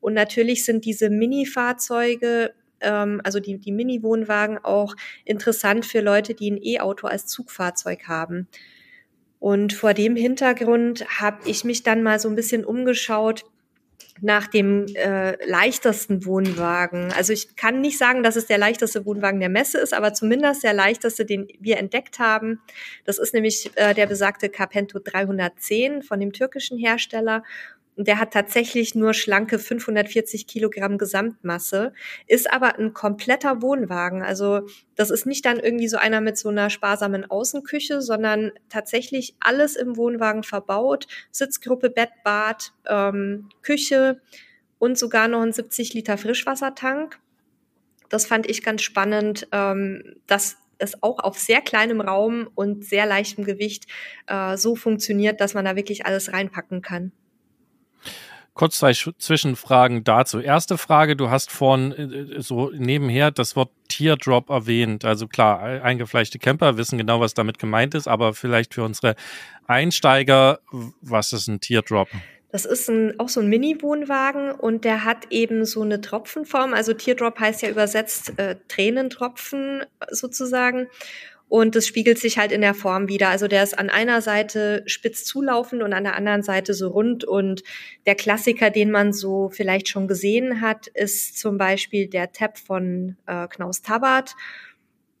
Und 0.00 0.14
natürlich 0.14 0.64
sind 0.64 0.84
diese 0.84 1.10
Mini-Fahrzeuge 1.10 2.54
ähm, 2.80 3.20
also 3.24 3.40
die, 3.40 3.58
die 3.58 3.72
Mini-Wohnwagen 3.72 4.58
auch 4.58 4.94
interessant 5.24 5.86
für 5.86 6.00
Leute, 6.00 6.34
die 6.34 6.50
ein 6.50 6.62
E-Auto 6.62 7.06
als 7.06 7.26
Zugfahrzeug 7.26 8.08
haben. 8.08 8.48
Und 9.38 9.72
vor 9.72 9.94
dem 9.94 10.16
Hintergrund 10.16 11.06
habe 11.20 11.48
ich 11.48 11.64
mich 11.64 11.82
dann 11.82 12.02
mal 12.02 12.18
so 12.18 12.28
ein 12.28 12.34
bisschen 12.34 12.64
umgeschaut 12.64 13.44
nach 14.20 14.46
dem 14.46 14.86
äh, 14.94 15.36
leichtesten 15.46 16.24
Wohnwagen. 16.24 17.12
Also 17.12 17.32
ich 17.32 17.54
kann 17.56 17.80
nicht 17.80 17.98
sagen, 17.98 18.22
dass 18.22 18.36
es 18.36 18.46
der 18.46 18.58
leichteste 18.58 19.04
Wohnwagen 19.04 19.40
der 19.40 19.48
Messe 19.48 19.78
ist, 19.78 19.92
aber 19.92 20.14
zumindest 20.14 20.64
der 20.64 20.72
leichteste, 20.72 21.26
den 21.26 21.48
wir 21.60 21.76
entdeckt 21.78 22.18
haben. 22.18 22.60
Das 23.04 23.18
ist 23.18 23.34
nämlich 23.34 23.70
äh, 23.74 23.94
der 23.94 24.06
besagte 24.06 24.48
Carpento 24.48 24.98
310 24.98 26.02
von 26.02 26.18
dem 26.18 26.32
türkischen 26.32 26.78
Hersteller. 26.78 27.42
Und 27.96 28.08
der 28.08 28.20
hat 28.20 28.32
tatsächlich 28.32 28.94
nur 28.94 29.14
schlanke 29.14 29.58
540 29.58 30.46
Kilogramm 30.46 30.98
Gesamtmasse, 30.98 31.94
ist 32.26 32.50
aber 32.52 32.78
ein 32.78 32.92
kompletter 32.92 33.62
Wohnwagen. 33.62 34.22
Also 34.22 34.66
das 34.94 35.10
ist 35.10 35.24
nicht 35.24 35.46
dann 35.46 35.58
irgendwie 35.58 35.88
so 35.88 35.96
einer 35.96 36.20
mit 36.20 36.36
so 36.36 36.50
einer 36.50 36.68
sparsamen 36.68 37.30
Außenküche, 37.30 38.02
sondern 38.02 38.52
tatsächlich 38.68 39.34
alles 39.40 39.76
im 39.76 39.96
Wohnwagen 39.96 40.42
verbaut. 40.42 41.06
Sitzgruppe, 41.30 41.88
Bett, 41.88 42.10
Bad, 42.22 42.72
ähm, 42.86 43.48
Küche 43.62 44.20
und 44.78 44.98
sogar 44.98 45.26
noch 45.26 45.40
ein 45.40 45.52
70 45.52 45.94
Liter 45.94 46.18
Frischwassertank. 46.18 47.18
Das 48.10 48.26
fand 48.26 48.48
ich 48.48 48.62
ganz 48.62 48.82
spannend, 48.82 49.48
ähm, 49.52 50.16
dass 50.26 50.58
es 50.78 51.02
auch 51.02 51.20
auf 51.20 51.38
sehr 51.38 51.62
kleinem 51.62 52.02
Raum 52.02 52.50
und 52.54 52.84
sehr 52.84 53.06
leichtem 53.06 53.44
Gewicht 53.44 53.86
äh, 54.26 54.58
so 54.58 54.76
funktioniert, 54.76 55.40
dass 55.40 55.54
man 55.54 55.64
da 55.64 55.76
wirklich 55.76 56.04
alles 56.04 56.34
reinpacken 56.34 56.82
kann. 56.82 57.12
Kurz 58.56 58.78
zwei 58.78 58.92
Zwischenfragen 58.92 60.02
dazu. 60.02 60.40
Erste 60.40 60.78
Frage, 60.78 61.14
du 61.14 61.28
hast 61.28 61.50
vorhin 61.50 61.92
äh, 61.92 62.40
so 62.40 62.70
nebenher 62.74 63.30
das 63.30 63.54
Wort 63.54 63.70
Teardrop 63.88 64.48
erwähnt. 64.48 65.04
Also 65.04 65.28
klar, 65.28 65.60
eingefleischte 65.60 66.38
Camper 66.38 66.78
wissen 66.78 66.96
genau, 66.96 67.20
was 67.20 67.34
damit 67.34 67.58
gemeint 67.58 67.94
ist, 67.94 68.08
aber 68.08 68.32
vielleicht 68.32 68.72
für 68.72 68.82
unsere 68.82 69.14
Einsteiger, 69.66 70.60
was 71.02 71.34
ist 71.34 71.48
ein 71.48 71.60
Teardrop? 71.60 72.08
Das 72.50 72.64
ist 72.64 72.88
ein, 72.88 73.20
auch 73.20 73.28
so 73.28 73.40
ein 73.40 73.48
Mini-Wohnwagen 73.48 74.52
und 74.52 74.86
der 74.86 75.04
hat 75.04 75.26
eben 75.28 75.66
so 75.66 75.82
eine 75.82 76.00
Tropfenform. 76.00 76.72
Also 76.72 76.94
Teardrop 76.94 77.38
heißt 77.38 77.60
ja 77.60 77.68
übersetzt 77.68 78.38
äh, 78.38 78.56
Tränentropfen 78.68 79.84
sozusagen. 80.10 80.88
Und 81.48 81.76
das 81.76 81.86
spiegelt 81.86 82.18
sich 82.18 82.38
halt 82.38 82.50
in 82.50 82.60
der 82.60 82.74
Form 82.74 83.08
wieder. 83.08 83.28
Also 83.28 83.46
der 83.46 83.62
ist 83.62 83.78
an 83.78 83.88
einer 83.88 84.20
Seite 84.20 84.82
spitz 84.86 85.24
zulaufend 85.24 85.82
und 85.82 85.92
an 85.92 86.02
der 86.02 86.16
anderen 86.16 86.42
Seite 86.42 86.74
so 86.74 86.88
rund. 86.88 87.24
Und 87.24 87.62
der 88.04 88.16
Klassiker, 88.16 88.70
den 88.70 88.90
man 88.90 89.12
so 89.12 89.48
vielleicht 89.50 89.88
schon 89.88 90.08
gesehen 90.08 90.60
hat, 90.60 90.88
ist 90.88 91.38
zum 91.38 91.56
Beispiel 91.56 92.08
der 92.08 92.32
Tab 92.32 92.58
von 92.58 93.16
äh, 93.26 93.46
Knaus 93.46 93.82
Tabat. 93.82 94.34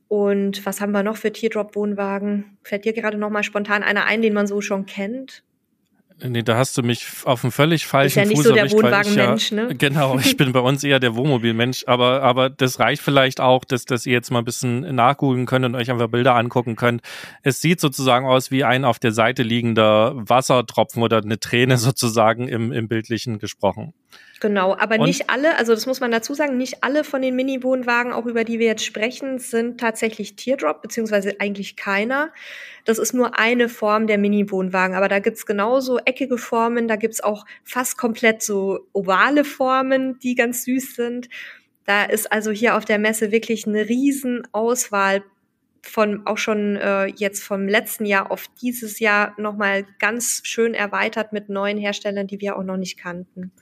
Und 0.08 0.66
was 0.66 0.80
haben 0.80 0.92
wir 0.92 1.02
noch 1.02 1.16
für 1.16 1.32
Teardrop-Wohnwagen? 1.32 2.58
Fällt 2.62 2.84
dir 2.84 2.92
gerade 2.92 3.18
noch 3.18 3.30
mal 3.30 3.42
spontan 3.42 3.82
einer 3.82 4.04
ein, 4.04 4.22
den 4.22 4.34
man 4.34 4.46
so 4.46 4.60
schon 4.60 4.86
kennt? 4.86 5.44
Nee, 6.22 6.42
da 6.42 6.56
hast 6.56 6.78
du 6.78 6.82
mich 6.82 7.06
auf 7.24 7.44
einem 7.44 7.52
völlig 7.52 7.86
falschen 7.86 8.24
Fuß 8.24 8.40
Ist 8.40 8.46
ja 8.46 8.52
nicht 8.54 8.70
so 8.70 8.70
der 8.70 8.70
Wohnwagenmensch, 8.70 9.50
ja, 9.50 9.64
ne? 9.66 9.74
Genau, 9.74 10.18
ich 10.18 10.36
bin 10.38 10.52
bei 10.52 10.60
uns 10.60 10.82
eher 10.82 10.98
der 10.98 11.14
Wohnmobilmensch, 11.14 11.84
aber, 11.86 12.22
aber 12.22 12.48
das 12.48 12.80
reicht 12.80 13.02
vielleicht 13.02 13.38
auch, 13.38 13.66
dass, 13.66 13.84
dass 13.84 14.06
ihr 14.06 14.14
jetzt 14.14 14.30
mal 14.30 14.38
ein 14.38 14.46
bisschen 14.46 14.94
nachgoogeln 14.94 15.44
könnt 15.44 15.66
und 15.66 15.74
euch 15.74 15.90
einfach 15.90 16.08
Bilder 16.08 16.34
angucken 16.34 16.74
könnt. 16.74 17.02
Es 17.42 17.60
sieht 17.60 17.80
sozusagen 17.80 18.26
aus 18.26 18.50
wie 18.50 18.64
ein 18.64 18.86
auf 18.86 18.98
der 18.98 19.12
Seite 19.12 19.42
liegender 19.42 20.14
Wassertropfen 20.16 21.02
oder 21.02 21.18
eine 21.18 21.38
Träne 21.38 21.76
sozusagen 21.76 22.48
im, 22.48 22.72
im 22.72 22.88
Bildlichen 22.88 23.38
gesprochen. 23.38 23.92
Genau, 24.40 24.76
aber 24.76 24.96
und? 24.96 25.06
nicht 25.06 25.30
alle, 25.30 25.56
also 25.56 25.72
das 25.72 25.86
muss 25.86 26.00
man 26.00 26.10
dazu 26.10 26.34
sagen, 26.34 26.58
nicht 26.58 26.84
alle 26.84 27.04
von 27.04 27.22
den 27.22 27.36
Mini-Wohnwagen, 27.36 28.12
auch 28.12 28.26
über 28.26 28.44
die 28.44 28.58
wir 28.58 28.66
jetzt 28.66 28.84
sprechen, 28.84 29.38
sind 29.38 29.80
tatsächlich 29.80 30.36
Teardrop, 30.36 30.82
beziehungsweise 30.82 31.40
eigentlich 31.40 31.76
keiner. 31.76 32.32
Das 32.84 32.98
ist 32.98 33.14
nur 33.14 33.38
eine 33.38 33.68
Form 33.68 34.06
der 34.06 34.18
Mini-Wohnwagen, 34.18 34.94
aber 34.94 35.08
da 35.08 35.20
gibt's 35.20 35.46
genauso 35.46 35.98
eckige 36.04 36.36
Formen, 36.36 36.86
da 36.86 36.96
gibt's 36.96 37.22
auch 37.22 37.46
fast 37.64 37.96
komplett 37.96 38.42
so 38.42 38.80
ovale 38.92 39.44
Formen, 39.44 40.18
die 40.18 40.34
ganz 40.34 40.64
süß 40.64 40.94
sind. 40.94 41.28
Da 41.86 42.04
ist 42.04 42.30
also 42.30 42.50
hier 42.50 42.76
auf 42.76 42.84
der 42.84 42.98
Messe 42.98 43.32
wirklich 43.32 43.66
eine 43.66 43.88
riesen 43.88 44.46
Auswahl 44.52 45.22
von 45.82 46.26
auch 46.26 46.36
schon 46.36 46.76
äh, 46.76 47.06
jetzt 47.06 47.42
vom 47.42 47.68
letzten 47.68 48.04
Jahr 48.04 48.30
auf 48.30 48.46
dieses 48.60 48.98
Jahr 48.98 49.34
nochmal 49.38 49.86
ganz 49.98 50.40
schön 50.44 50.74
erweitert 50.74 51.32
mit 51.32 51.48
neuen 51.48 51.78
Herstellern, 51.78 52.26
die 52.26 52.40
wir 52.40 52.56
auch 52.56 52.64
noch 52.64 52.76
nicht 52.76 52.98
kannten. 52.98 53.52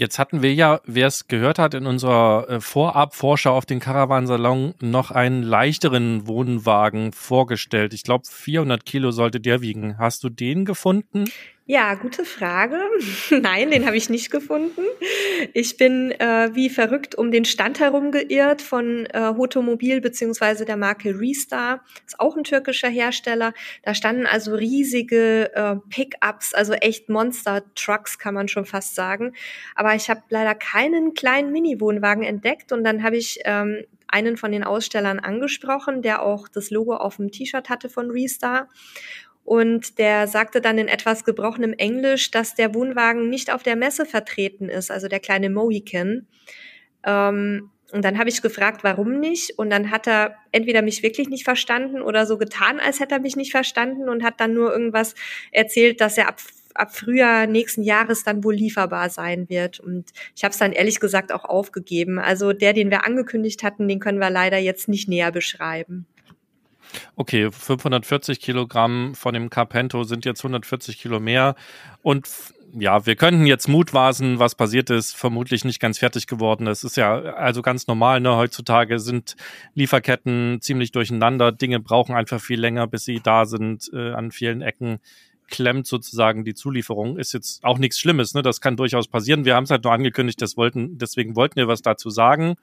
Jetzt 0.00 0.20
hatten 0.20 0.42
wir 0.42 0.54
ja, 0.54 0.80
wer 0.84 1.08
es 1.08 1.26
gehört 1.26 1.58
hat, 1.58 1.74
in 1.74 1.84
unserer 1.84 2.48
äh, 2.48 2.60
Vorab-Vorschau 2.60 3.52
auf 3.52 3.66
den 3.66 3.80
Caravansalon 3.80 4.74
noch 4.80 5.10
einen 5.10 5.42
leichteren 5.42 6.28
Wohnwagen 6.28 7.10
vorgestellt. 7.10 7.92
Ich 7.92 8.04
glaube, 8.04 8.22
400 8.30 8.86
Kilo 8.86 9.10
sollte 9.10 9.40
der 9.40 9.60
wiegen. 9.60 9.98
Hast 9.98 10.22
du 10.22 10.28
den 10.28 10.64
gefunden? 10.64 11.24
Ja, 11.70 11.92
gute 11.96 12.24
Frage. 12.24 12.80
Nein, 13.30 13.70
den 13.70 13.84
habe 13.84 13.98
ich 13.98 14.08
nicht 14.08 14.30
gefunden. 14.30 14.80
Ich 15.52 15.76
bin 15.76 16.12
äh, 16.12 16.48
wie 16.54 16.70
verrückt 16.70 17.14
um 17.14 17.30
den 17.30 17.44
Stand 17.44 17.78
herum 17.78 18.10
geirrt 18.10 18.62
von 18.62 19.04
äh, 19.04 19.34
Hotomobil 19.36 20.00
beziehungsweise 20.00 20.64
der 20.64 20.78
Marke 20.78 21.20
Restar. 21.20 21.84
Ist 22.06 22.20
auch 22.20 22.38
ein 22.38 22.44
türkischer 22.44 22.88
Hersteller. 22.88 23.52
Da 23.82 23.92
standen 23.92 24.24
also 24.24 24.54
riesige 24.54 25.54
äh, 25.54 25.76
Pickups, 25.90 26.54
also 26.54 26.72
echt 26.72 27.10
Monster-Trucks 27.10 28.18
kann 28.18 28.32
man 28.32 28.48
schon 28.48 28.64
fast 28.64 28.94
sagen. 28.94 29.34
Aber 29.74 29.94
ich 29.94 30.08
habe 30.08 30.22
leider 30.30 30.54
keinen 30.54 31.12
kleinen 31.12 31.52
Mini-Wohnwagen 31.52 32.22
entdeckt 32.22 32.72
und 32.72 32.82
dann 32.82 33.02
habe 33.02 33.18
ich 33.18 33.40
ähm, 33.44 33.84
einen 34.08 34.38
von 34.38 34.52
den 34.52 34.64
Ausstellern 34.64 35.18
angesprochen, 35.18 36.00
der 36.00 36.22
auch 36.22 36.48
das 36.48 36.70
Logo 36.70 36.96
auf 36.96 37.16
dem 37.16 37.30
T-Shirt 37.30 37.68
hatte 37.68 37.90
von 37.90 38.10
Restar. 38.10 38.68
Und 39.48 39.98
der 39.98 40.26
sagte 40.26 40.60
dann 40.60 40.76
in 40.76 40.88
etwas 40.88 41.24
gebrochenem 41.24 41.72
Englisch, 41.72 42.30
dass 42.30 42.54
der 42.54 42.74
Wohnwagen 42.74 43.30
nicht 43.30 43.50
auf 43.50 43.62
der 43.62 43.76
Messe 43.76 44.04
vertreten 44.04 44.68
ist, 44.68 44.90
also 44.90 45.08
der 45.08 45.20
kleine 45.20 45.48
Mohican. 45.48 46.26
Ähm, 47.02 47.70
und 47.90 48.04
dann 48.04 48.18
habe 48.18 48.28
ich 48.28 48.42
gefragt, 48.42 48.84
warum 48.84 49.20
nicht? 49.20 49.58
Und 49.58 49.70
dann 49.70 49.90
hat 49.90 50.06
er 50.06 50.34
entweder 50.52 50.82
mich 50.82 51.02
wirklich 51.02 51.30
nicht 51.30 51.44
verstanden 51.44 52.02
oder 52.02 52.26
so 52.26 52.36
getan, 52.36 52.78
als 52.78 53.00
hätte 53.00 53.14
er 53.14 53.22
mich 53.22 53.36
nicht 53.36 53.50
verstanden 53.50 54.10
und 54.10 54.22
hat 54.22 54.38
dann 54.38 54.52
nur 54.52 54.70
irgendwas 54.70 55.14
erzählt, 55.50 56.02
dass 56.02 56.18
er 56.18 56.28
ab, 56.28 56.42
ab 56.74 56.94
Frühjahr 56.94 57.46
nächsten 57.46 57.82
Jahres 57.82 58.24
dann 58.24 58.44
wohl 58.44 58.54
lieferbar 58.54 59.08
sein 59.08 59.48
wird. 59.48 59.80
Und 59.80 60.10
ich 60.36 60.44
habe 60.44 60.52
es 60.52 60.58
dann 60.58 60.72
ehrlich 60.72 61.00
gesagt 61.00 61.32
auch 61.32 61.46
aufgegeben. 61.46 62.18
Also 62.18 62.52
der, 62.52 62.74
den 62.74 62.90
wir 62.90 63.06
angekündigt 63.06 63.62
hatten, 63.62 63.88
den 63.88 63.98
können 63.98 64.18
wir 64.18 64.28
leider 64.28 64.58
jetzt 64.58 64.88
nicht 64.88 65.08
näher 65.08 65.32
beschreiben. 65.32 66.06
Okay, 67.16 67.50
540 67.50 68.40
Kilogramm 68.40 69.14
von 69.14 69.34
dem 69.34 69.50
Carpento 69.50 70.04
sind 70.04 70.24
jetzt 70.24 70.40
140 70.40 70.98
Kilo 70.98 71.20
mehr. 71.20 71.54
Und 72.02 72.28
ja, 72.78 73.06
wir 73.06 73.16
könnten 73.16 73.46
jetzt 73.46 73.68
mutmaßen, 73.68 74.38
was 74.38 74.54
passiert 74.54 74.90
ist, 74.90 75.16
vermutlich 75.16 75.64
nicht 75.64 75.80
ganz 75.80 75.98
fertig 75.98 76.26
geworden. 76.26 76.66
Das 76.66 76.84
ist 76.84 76.96
ja 76.96 77.18
also 77.18 77.62
ganz 77.62 77.86
normal. 77.86 78.20
Ne? 78.20 78.36
Heutzutage 78.36 78.98
sind 78.98 79.36
Lieferketten 79.74 80.58
ziemlich 80.60 80.92
durcheinander. 80.92 81.52
Dinge 81.52 81.80
brauchen 81.80 82.14
einfach 82.14 82.40
viel 82.40 82.60
länger, 82.60 82.86
bis 82.86 83.04
sie 83.04 83.20
da 83.22 83.46
sind. 83.46 83.90
Äh, 83.92 84.12
an 84.12 84.32
vielen 84.32 84.60
Ecken 84.60 84.98
klemmt 85.48 85.86
sozusagen 85.86 86.44
die 86.44 86.54
Zulieferung. 86.54 87.18
Ist 87.18 87.32
jetzt 87.32 87.64
auch 87.64 87.78
nichts 87.78 87.98
Schlimmes. 87.98 88.34
Ne? 88.34 88.42
Das 88.42 88.60
kann 88.60 88.76
durchaus 88.76 89.08
passieren. 89.08 89.44
Wir 89.44 89.54
haben 89.54 89.64
es 89.64 89.70
halt 89.70 89.84
nur 89.84 89.92
angekündigt, 89.92 90.40
das 90.42 90.56
wollten, 90.56 90.98
deswegen 90.98 91.36
wollten 91.36 91.56
wir 91.56 91.68
was 91.68 91.82
dazu 91.82 92.10
sagen. 92.10 92.56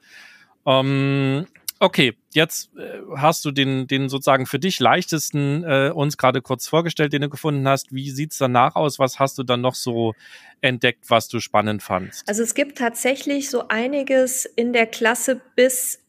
Ähm, 0.64 1.46
Okay, 1.78 2.14
jetzt 2.32 2.70
äh, 2.76 3.00
hast 3.16 3.44
du 3.44 3.50
den, 3.50 3.86
den 3.86 4.08
sozusagen 4.08 4.46
für 4.46 4.58
dich 4.58 4.80
leichtesten 4.80 5.62
äh, 5.64 5.90
uns 5.94 6.16
gerade 6.16 6.40
kurz 6.40 6.66
vorgestellt, 6.66 7.12
den 7.12 7.22
du 7.22 7.28
gefunden 7.28 7.68
hast. 7.68 7.92
Wie 7.92 8.10
sieht's 8.10 8.38
danach 8.38 8.76
aus? 8.76 8.98
Was 8.98 9.18
hast 9.18 9.36
du 9.36 9.42
dann 9.42 9.60
noch 9.60 9.74
so 9.74 10.14
entdeckt, 10.62 11.04
was 11.08 11.28
du 11.28 11.38
spannend 11.38 11.82
fandst? 11.82 12.26
Also 12.28 12.42
es 12.42 12.54
gibt 12.54 12.78
tatsächlich 12.78 13.50
so 13.50 13.68
einiges 13.68 14.46
in 14.46 14.72
der 14.72 14.86
Klasse 14.86 15.40
bis 15.54 16.00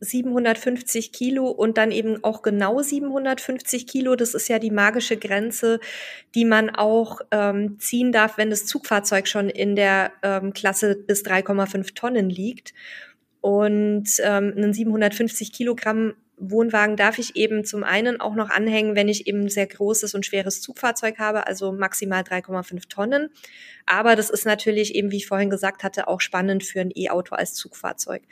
750 0.00 1.10
Kilo 1.12 1.48
und 1.48 1.78
dann 1.78 1.90
eben 1.90 2.22
auch 2.22 2.42
genau 2.42 2.80
750 2.80 3.86
Kilo. 3.86 4.14
Das 4.14 4.34
ist 4.34 4.48
ja 4.48 4.58
die 4.58 4.70
magische 4.70 5.16
Grenze, 5.16 5.80
die 6.34 6.44
man 6.44 6.70
auch 6.70 7.20
ähm, 7.30 7.78
ziehen 7.78 8.12
darf, 8.12 8.36
wenn 8.38 8.50
das 8.50 8.66
Zugfahrzeug 8.66 9.26
schon 9.26 9.48
in 9.48 9.74
der 9.74 10.12
ähm, 10.22 10.52
Klasse 10.52 10.96
bis 10.96 11.24
3,5 11.24 11.94
Tonnen 11.94 12.30
liegt. 12.30 12.74
Und 13.40 14.08
ähm, 14.22 14.54
einen 14.56 14.72
750 14.72 15.52
Kilogramm 15.52 16.14
Wohnwagen 16.38 16.96
darf 16.96 17.18
ich 17.18 17.36
eben 17.36 17.64
zum 17.64 17.82
einen 17.82 18.20
auch 18.20 18.34
noch 18.34 18.50
anhängen, 18.50 18.94
wenn 18.94 19.08
ich 19.08 19.26
eben 19.26 19.48
sehr 19.48 19.66
großes 19.66 20.14
und 20.14 20.26
schweres 20.26 20.60
Zugfahrzeug 20.60 21.18
habe, 21.18 21.46
also 21.46 21.72
maximal 21.72 22.22
3,5 22.22 22.88
Tonnen. 22.88 23.30
Aber 23.86 24.16
das 24.16 24.28
ist 24.28 24.44
natürlich 24.44 24.94
eben, 24.94 25.10
wie 25.10 25.16
ich 25.16 25.26
vorhin 25.26 25.50
gesagt 25.50 25.82
hatte, 25.82 26.08
auch 26.08 26.20
spannend 26.20 26.62
für 26.62 26.80
ein 26.80 26.92
E-Auto 26.94 27.34
als 27.34 27.54
Zugfahrzeug. 27.54 28.22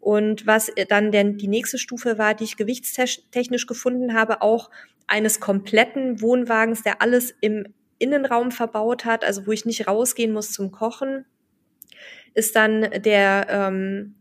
Und 0.00 0.46
was 0.46 0.70
dann 0.88 1.10
denn 1.10 1.38
die 1.38 1.48
nächste 1.48 1.78
Stufe 1.78 2.18
war, 2.18 2.34
die 2.34 2.44
ich 2.44 2.56
gewichtstechnisch 2.56 3.66
gefunden 3.66 4.14
habe, 4.14 4.42
auch 4.42 4.70
eines 5.06 5.40
kompletten 5.40 6.20
Wohnwagens, 6.20 6.82
der 6.82 7.00
alles 7.00 7.34
im 7.40 7.66
Innenraum 7.98 8.50
verbaut 8.50 9.04
hat, 9.06 9.24
also 9.24 9.46
wo 9.46 9.52
ich 9.52 9.64
nicht 9.64 9.88
rausgehen 9.88 10.32
muss 10.32 10.52
zum 10.52 10.70
Kochen, 10.70 11.24
ist 12.34 12.54
dann 12.54 12.82
der 13.02 13.46
ähm, 13.48 14.15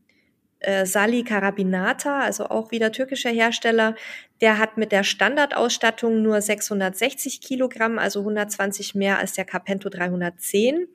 äh, 0.65 0.85
Sali 0.85 1.23
Carabinata, 1.23 2.19
also 2.19 2.45
auch 2.45 2.71
wieder 2.71 2.91
türkischer 2.91 3.29
Hersteller, 3.29 3.95
der 4.41 4.57
hat 4.57 4.77
mit 4.77 4.91
der 4.91 5.03
Standardausstattung 5.03 6.21
nur 6.21 6.41
660 6.41 7.41
Kilogramm, 7.41 7.99
also 7.99 8.19
120 8.19 8.95
mehr 8.95 9.19
als 9.19 9.33
der 9.33 9.45
Carpento 9.45 9.89
310. 9.89 10.87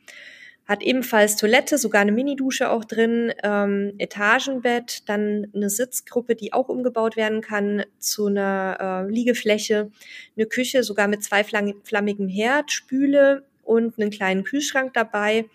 Hat 0.66 0.82
ebenfalls 0.82 1.36
Toilette, 1.36 1.78
sogar 1.78 2.02
eine 2.02 2.12
Minidusche 2.12 2.70
auch 2.70 2.84
drin, 2.84 3.32
ähm, 3.42 3.94
Etagenbett, 3.98 5.08
dann 5.08 5.48
eine 5.54 5.68
Sitzgruppe, 5.68 6.36
die 6.36 6.52
auch 6.52 6.68
umgebaut 6.68 7.16
werden 7.16 7.40
kann 7.40 7.84
zu 7.98 8.26
einer 8.26 9.04
äh, 9.08 9.10
Liegefläche, 9.10 9.90
eine 10.36 10.46
Küche, 10.46 10.84
sogar 10.84 11.08
mit 11.08 11.24
zwei 11.24 11.42
flammigem 11.42 12.28
Herd, 12.28 12.70
Spüle 12.70 13.44
und 13.70 13.98
einen 13.98 14.10
kleinen 14.10 14.42
Kühlschrank 14.42 14.92
dabei. 14.94 15.48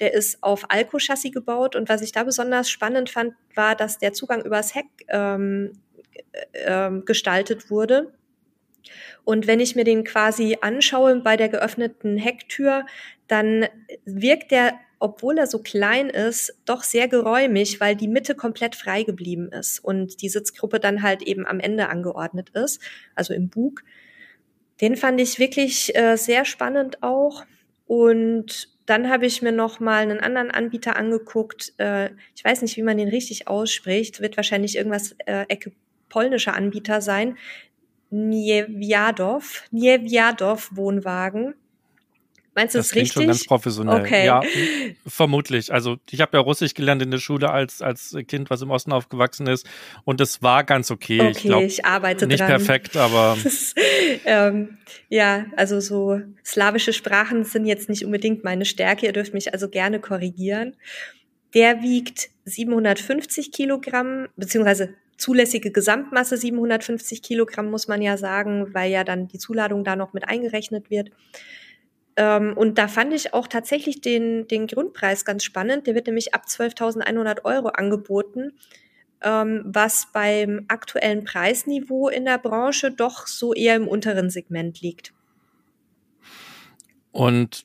Der 0.00 0.12
ist 0.12 0.42
auf 0.42 0.70
Alco-Chassis 0.70 1.32
gebaut 1.32 1.76
und 1.76 1.88
was 1.88 2.02
ich 2.02 2.10
da 2.10 2.24
besonders 2.24 2.68
spannend 2.68 3.10
fand, 3.10 3.34
war, 3.54 3.76
dass 3.76 3.98
der 3.98 4.12
Zugang 4.12 4.44
übers 4.44 4.74
Heck 4.74 4.86
ähm, 5.08 5.72
äh, 6.52 6.90
gestaltet 7.04 7.70
wurde. 7.70 8.12
Und 9.24 9.46
wenn 9.46 9.60
ich 9.60 9.76
mir 9.76 9.84
den 9.84 10.02
quasi 10.02 10.58
anschaue 10.60 11.20
bei 11.20 11.36
der 11.36 11.48
geöffneten 11.48 12.16
Hecktür, 12.16 12.86
dann 13.28 13.66
wirkt 14.04 14.50
der, 14.50 14.72
obwohl 14.98 15.38
er 15.38 15.46
so 15.46 15.60
klein 15.60 16.08
ist, 16.10 16.58
doch 16.64 16.82
sehr 16.82 17.06
geräumig, 17.06 17.80
weil 17.80 17.94
die 17.94 18.08
Mitte 18.08 18.34
komplett 18.34 18.74
frei 18.74 19.04
geblieben 19.04 19.52
ist 19.52 19.78
und 19.78 20.22
die 20.22 20.28
Sitzgruppe 20.28 20.80
dann 20.80 21.02
halt 21.02 21.22
eben 21.22 21.46
am 21.46 21.60
Ende 21.60 21.88
angeordnet 21.88 22.50
ist, 22.50 22.80
also 23.14 23.32
im 23.32 23.48
Bug. 23.48 23.84
Den 24.80 24.96
fand 24.96 25.20
ich 25.20 25.38
wirklich 25.38 25.94
äh, 25.94 26.16
sehr 26.16 26.44
spannend 26.44 27.02
auch. 27.02 27.44
Und 27.90 28.68
dann 28.86 29.10
habe 29.10 29.26
ich 29.26 29.42
mir 29.42 29.50
noch 29.50 29.80
mal 29.80 29.96
einen 29.96 30.20
anderen 30.20 30.52
Anbieter 30.52 30.94
angeguckt. 30.94 31.72
Äh, 31.78 32.10
ich 32.36 32.44
weiß 32.44 32.62
nicht, 32.62 32.76
wie 32.76 32.84
man 32.84 32.98
den 32.98 33.08
richtig 33.08 33.48
ausspricht. 33.48 34.20
Wird 34.20 34.36
wahrscheinlich 34.36 34.76
irgendwas 34.76 35.16
äh, 35.26 35.44
Ecke 35.48 35.72
polnischer 36.08 36.54
Anbieter 36.54 37.00
sein. 37.00 37.36
Niewiadow, 38.10 39.42
Niewiadow 39.72 40.56
Wohnwagen. 40.70 41.54
Meinst 42.54 42.74
du 42.74 42.78
das, 42.78 42.88
das 42.88 42.96
richtig? 42.96 43.12
schon 43.12 43.26
ganz 43.26 43.44
professionell. 43.46 44.00
Okay. 44.00 44.26
Ja, 44.26 44.42
vermutlich. 45.06 45.72
Also 45.72 45.98
ich 46.10 46.20
habe 46.20 46.36
ja 46.36 46.42
Russisch 46.42 46.74
gelernt 46.74 47.00
in 47.02 47.10
der 47.10 47.18
Schule 47.18 47.50
als 47.50 47.80
als 47.80 48.16
Kind, 48.26 48.50
was 48.50 48.62
im 48.62 48.70
Osten 48.70 48.92
aufgewachsen 48.92 49.46
ist, 49.46 49.68
und 50.04 50.20
es 50.20 50.42
war 50.42 50.64
ganz 50.64 50.90
okay. 50.90 51.20
Okay, 51.20 51.30
ich, 51.30 51.42
glaub, 51.42 51.62
ich 51.62 51.84
arbeite 51.84 52.26
nicht 52.26 52.40
dran. 52.40 52.48
perfekt, 52.48 52.96
aber 52.96 53.36
ist, 53.44 53.76
ähm, 54.24 54.78
ja, 55.08 55.46
also 55.56 55.80
so 55.80 56.20
slawische 56.44 56.92
Sprachen 56.92 57.44
sind 57.44 57.66
jetzt 57.66 57.88
nicht 57.88 58.04
unbedingt 58.04 58.42
meine 58.42 58.64
Stärke. 58.64 59.06
Ihr 59.06 59.12
dürft 59.12 59.32
mich 59.32 59.52
also 59.52 59.68
gerne 59.68 60.00
korrigieren. 60.00 60.76
Der 61.54 61.82
wiegt 61.82 62.30
750 62.44 63.52
Kilogramm 63.52 64.28
beziehungsweise 64.36 64.94
zulässige 65.16 65.70
Gesamtmasse 65.70 66.36
750 66.36 67.22
Kilogramm 67.22 67.70
muss 67.70 67.88
man 67.88 68.02
ja 68.02 68.16
sagen, 68.16 68.72
weil 68.72 68.90
ja 68.90 69.04
dann 69.04 69.28
die 69.28 69.38
Zuladung 69.38 69.84
da 69.84 69.94
noch 69.94 70.12
mit 70.12 70.26
eingerechnet 70.28 70.90
wird. 70.90 71.10
Ähm, 72.16 72.56
und 72.56 72.78
da 72.78 72.88
fand 72.88 73.12
ich 73.12 73.34
auch 73.34 73.46
tatsächlich 73.46 74.00
den, 74.00 74.48
den 74.48 74.66
Grundpreis 74.66 75.24
ganz 75.24 75.44
spannend. 75.44 75.86
Der 75.86 75.94
wird 75.94 76.06
nämlich 76.06 76.34
ab 76.34 76.44
12.100 76.48 77.44
Euro 77.44 77.68
angeboten, 77.68 78.52
ähm, 79.22 79.62
was 79.64 80.08
beim 80.12 80.64
aktuellen 80.68 81.24
Preisniveau 81.24 82.08
in 82.08 82.24
der 82.24 82.38
Branche 82.38 82.90
doch 82.90 83.26
so 83.26 83.54
eher 83.54 83.76
im 83.76 83.88
unteren 83.88 84.30
Segment 84.30 84.80
liegt. 84.80 85.12
Und 87.12 87.64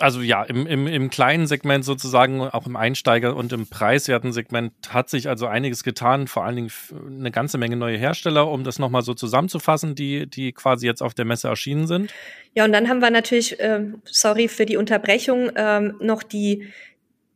also 0.00 0.20
ja, 0.20 0.42
im, 0.44 0.66
im, 0.66 0.86
im 0.86 1.10
kleinen 1.10 1.46
Segment 1.46 1.84
sozusagen, 1.84 2.40
auch 2.40 2.66
im 2.66 2.76
Einsteiger- 2.76 3.36
und 3.36 3.52
im 3.52 3.66
preiswerten 3.66 4.32
Segment 4.32 4.72
hat 4.88 5.08
sich 5.08 5.28
also 5.28 5.46
einiges 5.46 5.84
getan, 5.84 6.26
vor 6.26 6.44
allen 6.44 6.56
Dingen 6.56 6.72
eine 7.18 7.30
ganze 7.30 7.58
Menge 7.58 7.76
neue 7.76 7.96
Hersteller, 7.96 8.48
um 8.50 8.64
das 8.64 8.78
nochmal 8.78 9.02
so 9.02 9.14
zusammenzufassen, 9.14 9.94
die, 9.94 10.28
die 10.28 10.52
quasi 10.52 10.86
jetzt 10.86 11.02
auf 11.02 11.14
der 11.14 11.24
Messe 11.24 11.48
erschienen 11.48 11.86
sind. 11.86 12.12
Ja, 12.54 12.64
und 12.64 12.72
dann 12.72 12.88
haben 12.88 13.00
wir 13.00 13.10
natürlich, 13.10 13.60
äh, 13.60 13.84
sorry 14.04 14.48
für 14.48 14.66
die 14.66 14.76
Unterbrechung, 14.76 15.50
ähm, 15.56 15.96
noch 16.00 16.22
die 16.22 16.68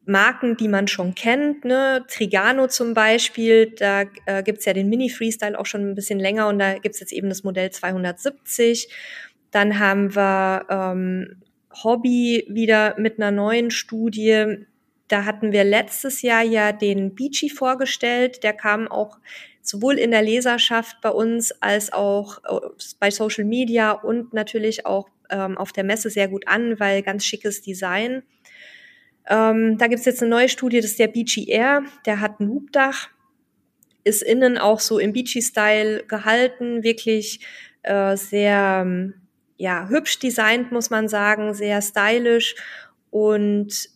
Marken, 0.07 0.57
die 0.57 0.69
man 0.69 0.87
schon 0.87 1.15
kennt, 1.15 1.65
ne? 1.65 2.05
Trigano 2.09 2.67
zum 2.69 2.93
Beispiel, 2.93 3.75
da 3.79 4.03
äh, 4.27 4.43
gibt's 4.43 4.67
ja 4.67 4.75
den 4.75 4.91
Mini-Freestyle 4.91 5.59
auch 5.59 5.67
schon 5.67 5.89
ein 5.89 5.95
bisschen 5.95 6.19
länger 6.19 6.49
und 6.49 6.59
da 6.59 6.79
gibt's 6.79 7.01
jetzt 7.01 7.13
eben 7.13 7.29
das 7.29 7.43
Modell 7.43 7.71
270. 7.71 8.89
Dann 9.51 9.79
haben 9.79 10.15
wir 10.15 10.67
ähm, 10.69 11.43
Hobby 11.83 12.45
wieder 12.49 12.95
mit 12.99 13.19
einer 13.19 13.31
neuen 13.31 13.71
Studie. 13.71 14.59
Da 15.09 15.25
hatten 15.25 15.53
wir 15.53 15.65
letztes 15.65 16.23
Jahr 16.23 16.43
ja 16.43 16.73
den 16.73 17.15
Beachy 17.15 17.51
vorgestellt. 17.51 18.43
Der 18.43 18.53
kam 18.53 18.89
auch 18.89 19.19
sowohl 19.61 19.99
in 19.99 20.11
der 20.11 20.23
Leserschaft 20.23 21.01
bei 21.01 21.11
uns 21.11 21.51
als 21.63 21.93
auch 21.93 22.39
äh, 22.45 22.69
bei 23.01 23.11
Social 23.11 23.45
Media 23.45 23.93
und 23.93 24.35
natürlich 24.35 24.87
auch 24.87 25.09
ähm, 25.31 25.57
auf 25.57 25.73
der 25.73 25.85
Messe 25.85 26.11
sehr 26.11 26.29
gut 26.29 26.47
an, 26.47 26.79
weil 26.79 27.03
ganz 27.03 27.25
schickes 27.25 27.63
Design. 27.63 28.23
Ähm, 29.27 29.79
da 29.79 29.87
gibt's 29.87 30.05
jetzt 30.05 30.21
eine 30.21 30.31
neue 30.31 30.49
Studie, 30.49 30.81
das 30.81 30.93
ist 30.93 30.99
der 30.99 31.09
Beachy 31.09 31.49
Air. 31.49 31.83
Der 32.05 32.21
hat 32.21 32.41
ein 32.41 32.49
Hubdach, 32.49 33.09
ist 34.05 34.23
innen 34.23 34.59
auch 34.59 34.81
so 34.81 34.99
im 34.99 35.15
Beachy-Style 35.15 36.05
gehalten, 36.07 36.83
wirklich 36.83 37.41
äh, 37.83 38.17
sehr 38.17 38.85
ja, 39.57 39.89
hübsch 39.89 40.19
designt, 40.19 40.73
muss 40.73 40.91
man 40.91 41.09
sagen, 41.09 41.55
sehr 41.55 41.81
stylisch 41.81 42.55
und 43.11 43.89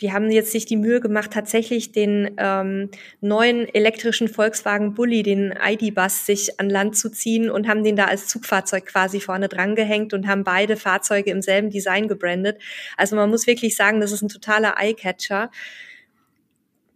die 0.00 0.12
haben 0.12 0.30
jetzt 0.30 0.50
sich 0.50 0.66
die 0.66 0.76
Mühe 0.76 1.00
gemacht, 1.00 1.30
tatsächlich 1.32 1.92
den 1.92 2.34
ähm, 2.36 2.90
neuen 3.20 3.72
elektrischen 3.72 4.28
Volkswagen 4.28 4.94
Bulli, 4.94 5.22
den 5.22 5.52
ID-Bus, 5.52 6.26
sich 6.26 6.58
an 6.58 6.68
Land 6.68 6.96
zu 6.96 7.10
ziehen 7.10 7.48
und 7.48 7.68
haben 7.68 7.84
den 7.84 7.94
da 7.94 8.06
als 8.06 8.26
Zugfahrzeug 8.26 8.86
quasi 8.86 9.20
vorne 9.20 9.48
dran 9.48 9.76
gehängt 9.76 10.12
und 10.12 10.26
haben 10.26 10.42
beide 10.42 10.76
Fahrzeuge 10.76 11.30
im 11.30 11.42
selben 11.42 11.70
Design 11.70 12.08
gebrandet. 12.08 12.60
Also 12.96 13.14
man 13.14 13.30
muss 13.30 13.46
wirklich 13.46 13.76
sagen, 13.76 14.00
das 14.00 14.10
ist 14.10 14.22
ein 14.22 14.28
totaler 14.28 14.74
Eyecatcher. 14.78 15.50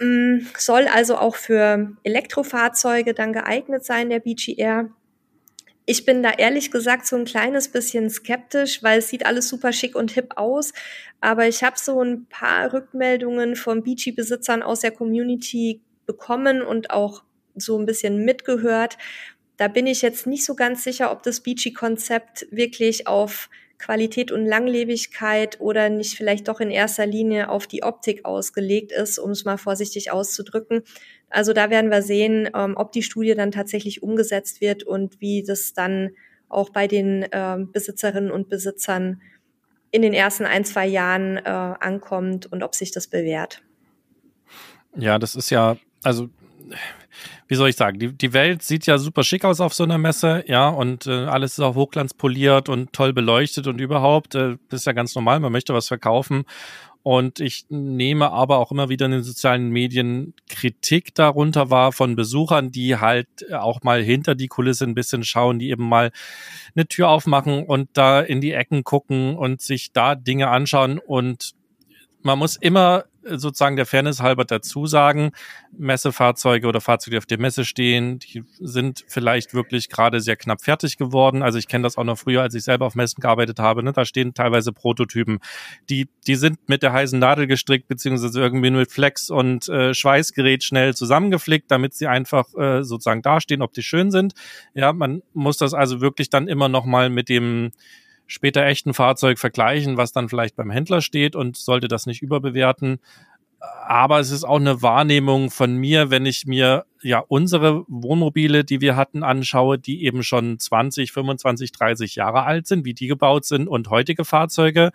Mm, 0.00 0.40
soll 0.56 0.88
also 0.88 1.16
auch 1.16 1.36
für 1.36 1.92
Elektrofahrzeuge 2.02 3.14
dann 3.14 3.32
geeignet 3.32 3.84
sein, 3.84 4.10
der 4.10 4.20
BGR. 4.20 4.90
Ich 5.90 6.04
bin 6.04 6.22
da 6.22 6.32
ehrlich 6.32 6.70
gesagt 6.70 7.06
so 7.06 7.16
ein 7.16 7.24
kleines 7.24 7.68
bisschen 7.68 8.10
skeptisch, 8.10 8.82
weil 8.82 8.98
es 8.98 9.08
sieht 9.08 9.24
alles 9.24 9.48
super 9.48 9.72
schick 9.72 9.96
und 9.96 10.10
hip 10.10 10.34
aus. 10.36 10.74
Aber 11.22 11.48
ich 11.48 11.64
habe 11.64 11.78
so 11.78 12.02
ein 12.02 12.26
paar 12.26 12.74
Rückmeldungen 12.74 13.56
von 13.56 13.82
Beachy-Besitzern 13.82 14.62
aus 14.62 14.80
der 14.80 14.90
Community 14.90 15.80
bekommen 16.04 16.60
und 16.60 16.90
auch 16.90 17.22
so 17.56 17.78
ein 17.78 17.86
bisschen 17.86 18.22
mitgehört. 18.22 18.98
Da 19.56 19.68
bin 19.68 19.86
ich 19.86 20.02
jetzt 20.02 20.26
nicht 20.26 20.44
so 20.44 20.54
ganz 20.54 20.84
sicher, 20.84 21.10
ob 21.10 21.22
das 21.22 21.40
Beachy-Konzept 21.40 22.48
wirklich 22.50 23.06
auf 23.06 23.48
Qualität 23.78 24.30
und 24.30 24.44
Langlebigkeit 24.44 25.58
oder 25.58 25.88
nicht 25.88 26.16
vielleicht 26.16 26.48
doch 26.48 26.60
in 26.60 26.70
erster 26.70 27.06
Linie 27.06 27.48
auf 27.48 27.66
die 27.66 27.82
Optik 27.82 28.26
ausgelegt 28.26 28.92
ist, 28.92 29.18
um 29.18 29.30
es 29.30 29.46
mal 29.46 29.56
vorsichtig 29.56 30.10
auszudrücken. 30.10 30.82
Also 31.30 31.52
da 31.52 31.70
werden 31.70 31.90
wir 31.90 32.02
sehen, 32.02 32.48
ähm, 32.54 32.74
ob 32.76 32.92
die 32.92 33.02
Studie 33.02 33.34
dann 33.34 33.50
tatsächlich 33.50 34.02
umgesetzt 34.02 34.60
wird 34.60 34.82
und 34.82 35.20
wie 35.20 35.44
das 35.46 35.74
dann 35.74 36.10
auch 36.48 36.70
bei 36.70 36.86
den 36.86 37.26
ähm, 37.32 37.70
Besitzerinnen 37.72 38.30
und 38.30 38.48
Besitzern 38.48 39.20
in 39.90 40.02
den 40.02 40.14
ersten 40.14 40.44
ein, 40.44 40.64
zwei 40.64 40.86
Jahren 40.86 41.36
äh, 41.36 41.40
ankommt 41.48 42.50
und 42.50 42.62
ob 42.62 42.74
sich 42.74 42.90
das 42.90 43.06
bewährt. 43.06 43.62
Ja, 44.96 45.18
das 45.18 45.34
ist 45.34 45.50
ja, 45.50 45.76
also 46.02 46.28
wie 47.48 47.54
soll 47.54 47.70
ich 47.70 47.76
sagen, 47.76 47.98
die, 47.98 48.12
die 48.12 48.32
Welt 48.32 48.62
sieht 48.62 48.86
ja 48.86 48.98
super 48.98 49.24
schick 49.24 49.44
aus 49.44 49.60
auf 49.60 49.74
so 49.74 49.84
einer 49.84 49.98
Messe, 49.98 50.44
ja, 50.46 50.68
und 50.68 51.06
äh, 51.06 51.24
alles 51.24 51.52
ist 51.52 51.60
auch 51.60 51.74
hochglanzpoliert 51.74 52.68
und 52.68 52.92
toll 52.92 53.12
beleuchtet 53.12 53.66
und 53.66 53.80
überhaupt, 53.80 54.34
äh, 54.34 54.56
das 54.68 54.80
ist 54.80 54.86
ja 54.86 54.92
ganz 54.92 55.14
normal, 55.14 55.40
man 55.40 55.52
möchte 55.52 55.74
was 55.74 55.88
verkaufen. 55.88 56.44
Und 57.02 57.40
ich 57.40 57.64
nehme 57.70 58.30
aber 58.32 58.58
auch 58.58 58.70
immer 58.70 58.88
wieder 58.88 59.06
in 59.06 59.12
den 59.12 59.22
sozialen 59.22 59.70
Medien 59.70 60.34
Kritik 60.48 61.14
darunter 61.14 61.70
wahr 61.70 61.92
von 61.92 62.16
Besuchern, 62.16 62.70
die 62.70 62.96
halt 62.96 63.28
auch 63.52 63.82
mal 63.82 64.02
hinter 64.02 64.34
die 64.34 64.48
Kulisse 64.48 64.84
ein 64.84 64.94
bisschen 64.94 65.24
schauen, 65.24 65.58
die 65.58 65.70
eben 65.70 65.88
mal 65.88 66.10
eine 66.74 66.86
Tür 66.86 67.08
aufmachen 67.08 67.64
und 67.64 67.88
da 67.94 68.20
in 68.20 68.40
die 68.40 68.52
Ecken 68.52 68.84
gucken 68.84 69.36
und 69.36 69.62
sich 69.62 69.92
da 69.92 70.14
Dinge 70.14 70.48
anschauen. 70.48 70.98
Und 70.98 71.54
man 72.22 72.38
muss 72.38 72.56
immer 72.56 73.04
sozusagen 73.36 73.76
der 73.76 73.86
Fairness 73.86 74.20
halber 74.20 74.44
dazu 74.44 74.86
sagen, 74.86 75.32
Messefahrzeuge 75.76 76.66
oder 76.66 76.80
Fahrzeuge, 76.80 77.12
die 77.12 77.18
auf 77.18 77.26
der 77.26 77.38
Messe 77.38 77.64
stehen, 77.64 78.18
die 78.18 78.44
sind 78.58 79.04
vielleicht 79.08 79.54
wirklich 79.54 79.88
gerade 79.88 80.20
sehr 80.20 80.36
knapp 80.36 80.62
fertig 80.62 80.96
geworden. 80.96 81.42
Also 81.42 81.58
ich 81.58 81.68
kenne 81.68 81.82
das 81.82 81.98
auch 81.98 82.04
noch 82.04 82.18
früher, 82.18 82.42
als 82.42 82.54
ich 82.54 82.64
selber 82.64 82.86
auf 82.86 82.94
Messen 82.94 83.20
gearbeitet 83.20 83.58
habe. 83.58 83.82
Ne? 83.82 83.92
Da 83.92 84.04
stehen 84.04 84.34
teilweise 84.34 84.72
Prototypen, 84.72 85.40
die, 85.90 86.08
die 86.26 86.36
sind 86.36 86.58
mit 86.68 86.82
der 86.82 86.92
heißen 86.92 87.18
Nadel 87.18 87.46
gestrickt, 87.46 87.88
beziehungsweise 87.88 88.40
irgendwie 88.40 88.70
mit 88.70 88.90
Flex 88.90 89.30
und 89.30 89.68
äh, 89.68 89.94
Schweißgerät 89.94 90.64
schnell 90.64 90.94
zusammengeflickt, 90.94 91.70
damit 91.70 91.94
sie 91.94 92.06
einfach 92.06 92.46
äh, 92.54 92.82
sozusagen 92.82 93.22
dastehen, 93.22 93.62
ob 93.62 93.72
die 93.72 93.82
schön 93.82 94.10
sind. 94.10 94.34
Ja, 94.74 94.92
man 94.92 95.22
muss 95.34 95.58
das 95.58 95.74
also 95.74 96.00
wirklich 96.00 96.30
dann 96.30 96.48
immer 96.48 96.68
noch 96.68 96.84
mal 96.84 97.10
mit 97.10 97.28
dem 97.28 97.72
später 98.28 98.64
echten 98.64 98.94
Fahrzeug 98.94 99.40
vergleichen, 99.40 99.96
was 99.96 100.12
dann 100.12 100.28
vielleicht 100.28 100.54
beim 100.54 100.70
Händler 100.70 101.00
steht 101.00 101.34
und 101.34 101.56
sollte 101.56 101.88
das 101.88 102.06
nicht 102.06 102.22
überbewerten. 102.22 103.00
Aber 103.58 104.20
es 104.20 104.30
ist 104.30 104.44
auch 104.44 104.60
eine 104.60 104.82
Wahrnehmung 104.82 105.50
von 105.50 105.76
mir, 105.76 106.10
wenn 106.10 106.26
ich 106.26 106.46
mir 106.46 106.84
ja 107.02 107.24
unsere 107.26 107.84
Wohnmobile, 107.88 108.62
die 108.64 108.80
wir 108.80 108.94
hatten, 108.94 109.24
anschaue, 109.24 109.78
die 109.78 110.04
eben 110.04 110.22
schon 110.22 110.60
20, 110.60 111.10
25, 111.10 111.72
30 111.72 112.14
Jahre 112.14 112.44
alt 112.44 112.68
sind, 112.68 112.84
wie 112.84 112.94
die 112.94 113.08
gebaut 113.08 113.46
sind 113.46 113.66
und 113.66 113.90
heutige 113.90 114.24
Fahrzeuge. 114.24 114.92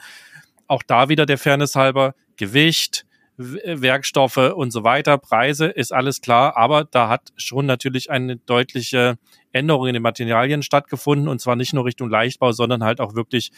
Auch 0.67 0.83
da 0.83 1.09
wieder 1.09 1.25
der 1.25 1.37
Fairness 1.37 1.75
halber 1.75 2.15
Gewicht, 2.37 3.05
Werkstoffe 3.37 4.37
und 4.37 4.71
so 4.71 4.83
weiter, 4.83 5.17
Preise 5.17 5.65
ist 5.65 5.91
alles 5.91 6.21
klar, 6.21 6.55
aber 6.55 6.85
da 6.85 7.09
hat 7.09 7.33
schon 7.35 7.65
natürlich 7.65 8.11
eine 8.11 8.37
deutliche 8.37 9.17
Änderung 9.53 9.87
in 9.87 9.93
den 9.93 10.03
Materialien 10.03 10.63
stattgefunden 10.63 11.27
und 11.27 11.39
zwar 11.39 11.55
nicht 11.55 11.73
nur 11.73 11.85
Richtung 11.85 12.09
Leichtbau, 12.09 12.51
sondern 12.51 12.83
halt 12.83 12.99
auch 12.99 13.15
wirklich 13.15 13.51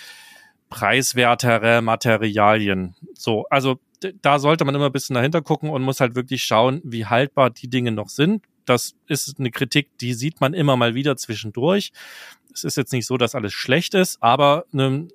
preiswertere 0.69 1.81
Materialien. 1.81 2.95
So, 3.13 3.45
also 3.49 3.79
da 4.21 4.39
sollte 4.39 4.65
man 4.65 4.75
immer 4.75 4.87
ein 4.87 4.91
bisschen 4.91 5.15
dahinter 5.15 5.41
gucken 5.41 5.69
und 5.69 5.81
muss 5.81 5.99
halt 5.99 6.15
wirklich 6.15 6.43
schauen, 6.43 6.81
wie 6.83 7.05
haltbar 7.05 7.49
die 7.49 7.69
Dinge 7.69 7.91
noch 7.91 8.09
sind. 8.09 8.43
Das 8.65 8.95
ist 9.07 9.39
eine 9.39 9.51
Kritik, 9.51 9.97
die 9.99 10.13
sieht 10.13 10.41
man 10.41 10.53
immer 10.53 10.75
mal 10.75 10.95
wieder 10.95 11.17
zwischendurch. 11.17 11.91
Es 12.53 12.63
ist 12.63 12.77
jetzt 12.77 12.93
nicht 12.93 13.05
so, 13.05 13.17
dass 13.17 13.35
alles 13.35 13.53
schlecht 13.53 13.93
ist, 13.93 14.21
aber 14.21 14.65
ne, 14.71 15.09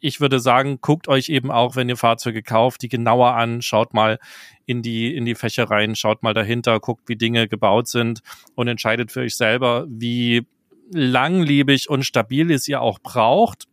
ich 0.00 0.20
würde 0.20 0.40
sagen, 0.40 0.78
guckt 0.80 1.08
euch 1.08 1.28
eben 1.28 1.50
auch, 1.50 1.76
wenn 1.76 1.88
ihr 1.88 1.96
Fahrzeuge 1.96 2.42
kauft, 2.42 2.82
die 2.82 2.88
genauer 2.88 3.34
an, 3.34 3.60
schaut 3.60 3.92
mal 3.92 4.18
in 4.64 4.82
die, 4.82 5.14
in 5.14 5.26
die 5.26 5.34
Fächer 5.34 5.64
rein, 5.64 5.94
schaut 5.94 6.22
mal 6.22 6.32
dahinter, 6.32 6.80
guckt, 6.80 7.08
wie 7.08 7.16
Dinge 7.16 7.48
gebaut 7.48 7.88
sind 7.88 8.20
und 8.54 8.68
entscheidet 8.68 9.12
für 9.12 9.20
euch 9.20 9.36
selber, 9.36 9.86
wie 9.88 10.46
langlebig 10.90 11.90
und 11.90 12.04
stabil 12.04 12.50
es 12.50 12.66
ihr 12.66 12.80
auch 12.80 12.98
braucht. 12.98 13.66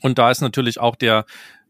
Und 0.00 0.18
da 0.18 0.30
ist 0.30 0.40
natürlich 0.40 0.80
auch 0.80 0.96
der 0.96 1.26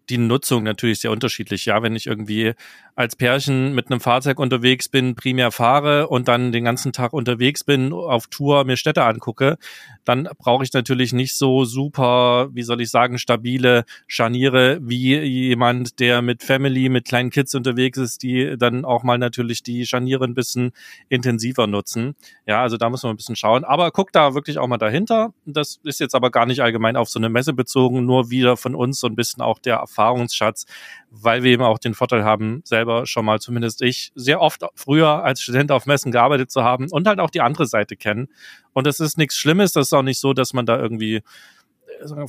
die 0.08 0.18
Nutzung 0.18 0.62
natürlich 0.62 1.00
sehr 1.00 1.10
unterschiedlich. 1.10 1.66
Ja, 1.66 1.82
wenn 1.82 1.96
ich 1.96 2.06
irgendwie 2.06 2.54
als 2.94 3.16
Pärchen 3.16 3.74
mit 3.74 3.90
einem 3.90 4.00
Fahrzeug 4.00 4.38
unterwegs 4.38 4.88
bin, 4.88 5.14
primär 5.14 5.50
fahre 5.50 6.08
und 6.08 6.28
dann 6.28 6.52
den 6.52 6.64
ganzen 6.64 6.92
Tag 6.92 7.12
unterwegs 7.12 7.64
bin, 7.64 7.92
auf 7.92 8.26
Tour 8.26 8.64
mir 8.64 8.76
Städte 8.76 9.04
angucke, 9.04 9.56
dann 10.04 10.28
brauche 10.38 10.64
ich 10.64 10.72
natürlich 10.72 11.12
nicht 11.12 11.34
so 11.34 11.64
super, 11.64 12.50
wie 12.52 12.62
soll 12.62 12.80
ich 12.80 12.90
sagen, 12.90 13.18
stabile 13.18 13.84
Scharniere 14.06 14.78
wie 14.82 15.16
jemand, 15.18 16.00
der 16.00 16.20
mit 16.20 16.42
Family, 16.42 16.88
mit 16.88 17.06
kleinen 17.06 17.30
Kids 17.30 17.54
unterwegs 17.54 17.96
ist, 17.98 18.22
die 18.22 18.56
dann 18.58 18.84
auch 18.84 19.04
mal 19.04 19.18
natürlich 19.18 19.62
die 19.62 19.86
Scharniere 19.86 20.24
ein 20.24 20.34
bisschen 20.34 20.72
intensiver 21.08 21.66
nutzen. 21.66 22.14
Ja, 22.46 22.62
also 22.62 22.76
da 22.76 22.90
muss 22.90 23.02
man 23.02 23.14
ein 23.14 23.16
bisschen 23.16 23.36
schauen. 23.36 23.64
Aber 23.64 23.90
guck 23.90 24.12
da 24.12 24.34
wirklich 24.34 24.58
auch 24.58 24.66
mal 24.66 24.78
dahinter. 24.78 25.32
Das 25.46 25.80
ist 25.84 26.00
jetzt 26.00 26.14
aber 26.14 26.30
gar 26.30 26.46
nicht 26.46 26.60
allgemein 26.60 26.96
auf 26.96 27.08
so 27.08 27.18
eine 27.18 27.28
Messe 27.28 27.54
bezogen, 27.54 28.04
nur 28.04 28.30
wieder 28.30 28.56
von 28.56 28.74
uns 28.74 29.00
so 29.00 29.06
ein 29.06 29.16
bisschen 29.16 29.42
auch 29.42 29.58
der 29.58 29.80
Erfahrungsschatz, 29.92 30.66
weil 31.10 31.42
wir 31.42 31.52
eben 31.52 31.62
auch 31.62 31.78
den 31.78 31.94
Vorteil 31.94 32.24
haben, 32.24 32.62
selber 32.64 33.06
schon 33.06 33.24
mal, 33.24 33.40
zumindest 33.40 33.82
ich, 33.82 34.12
sehr 34.14 34.40
oft 34.40 34.62
früher 34.74 35.22
als 35.22 35.42
Student 35.42 35.70
auf 35.70 35.86
Messen 35.86 36.10
gearbeitet 36.10 36.50
zu 36.50 36.64
haben 36.64 36.90
und 36.90 37.06
halt 37.06 37.20
auch 37.20 37.30
die 37.30 37.42
andere 37.42 37.66
Seite 37.66 37.96
kennen. 37.96 38.28
Und 38.72 38.86
das 38.86 39.00
ist 39.00 39.18
nichts 39.18 39.36
Schlimmes, 39.36 39.72
das 39.72 39.88
ist 39.88 39.92
auch 39.92 40.02
nicht 40.02 40.18
so, 40.18 40.32
dass 40.32 40.54
man 40.54 40.64
da 40.64 40.78
irgendwie 40.78 41.16
äh, 41.16 42.26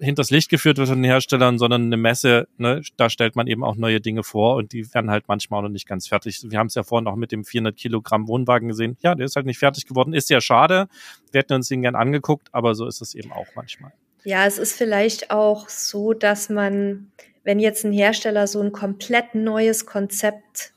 hinters 0.00 0.30
Licht 0.30 0.50
geführt 0.50 0.78
wird 0.78 0.88
von 0.88 0.98
den 0.98 1.04
Herstellern, 1.04 1.58
sondern 1.58 1.84
eine 1.84 1.96
Messe, 1.96 2.48
ne, 2.58 2.82
da 2.96 3.08
stellt 3.08 3.36
man 3.36 3.46
eben 3.46 3.62
auch 3.62 3.76
neue 3.76 4.00
Dinge 4.00 4.24
vor 4.24 4.56
und 4.56 4.72
die 4.72 4.92
werden 4.92 5.10
halt 5.10 5.28
manchmal 5.28 5.58
auch 5.58 5.64
noch 5.64 5.70
nicht 5.70 5.86
ganz 5.86 6.08
fertig. 6.08 6.40
Wir 6.42 6.58
haben 6.58 6.66
es 6.66 6.74
ja 6.74 6.82
vorhin 6.82 7.06
auch 7.06 7.16
mit 7.16 7.30
dem 7.30 7.44
400 7.44 7.76
Kilogramm 7.76 8.26
Wohnwagen 8.26 8.68
gesehen. 8.68 8.96
Ja, 9.00 9.14
der 9.14 9.26
ist 9.26 9.36
halt 9.36 9.46
nicht 9.46 9.58
fertig 9.58 9.86
geworden. 9.86 10.12
Ist 10.12 10.30
ja 10.30 10.40
schade. 10.40 10.88
Wir 11.30 11.38
hätten 11.38 11.54
uns 11.54 11.68
den 11.68 11.82
gern 11.82 11.94
angeguckt, 11.94 12.48
aber 12.52 12.74
so 12.74 12.86
ist 12.86 13.00
es 13.00 13.14
eben 13.14 13.32
auch 13.32 13.46
manchmal. 13.54 13.92
Ja, 14.24 14.46
es 14.46 14.58
ist 14.58 14.76
vielleicht 14.76 15.30
auch 15.30 15.68
so, 15.68 16.12
dass 16.14 16.48
man 16.48 17.12
wenn 17.44 17.60
jetzt 17.60 17.84
ein 17.84 17.92
Hersteller 17.92 18.46
so 18.46 18.60
ein 18.60 18.72
komplett 18.72 19.34
neues 19.34 19.86
Konzept 19.86 20.72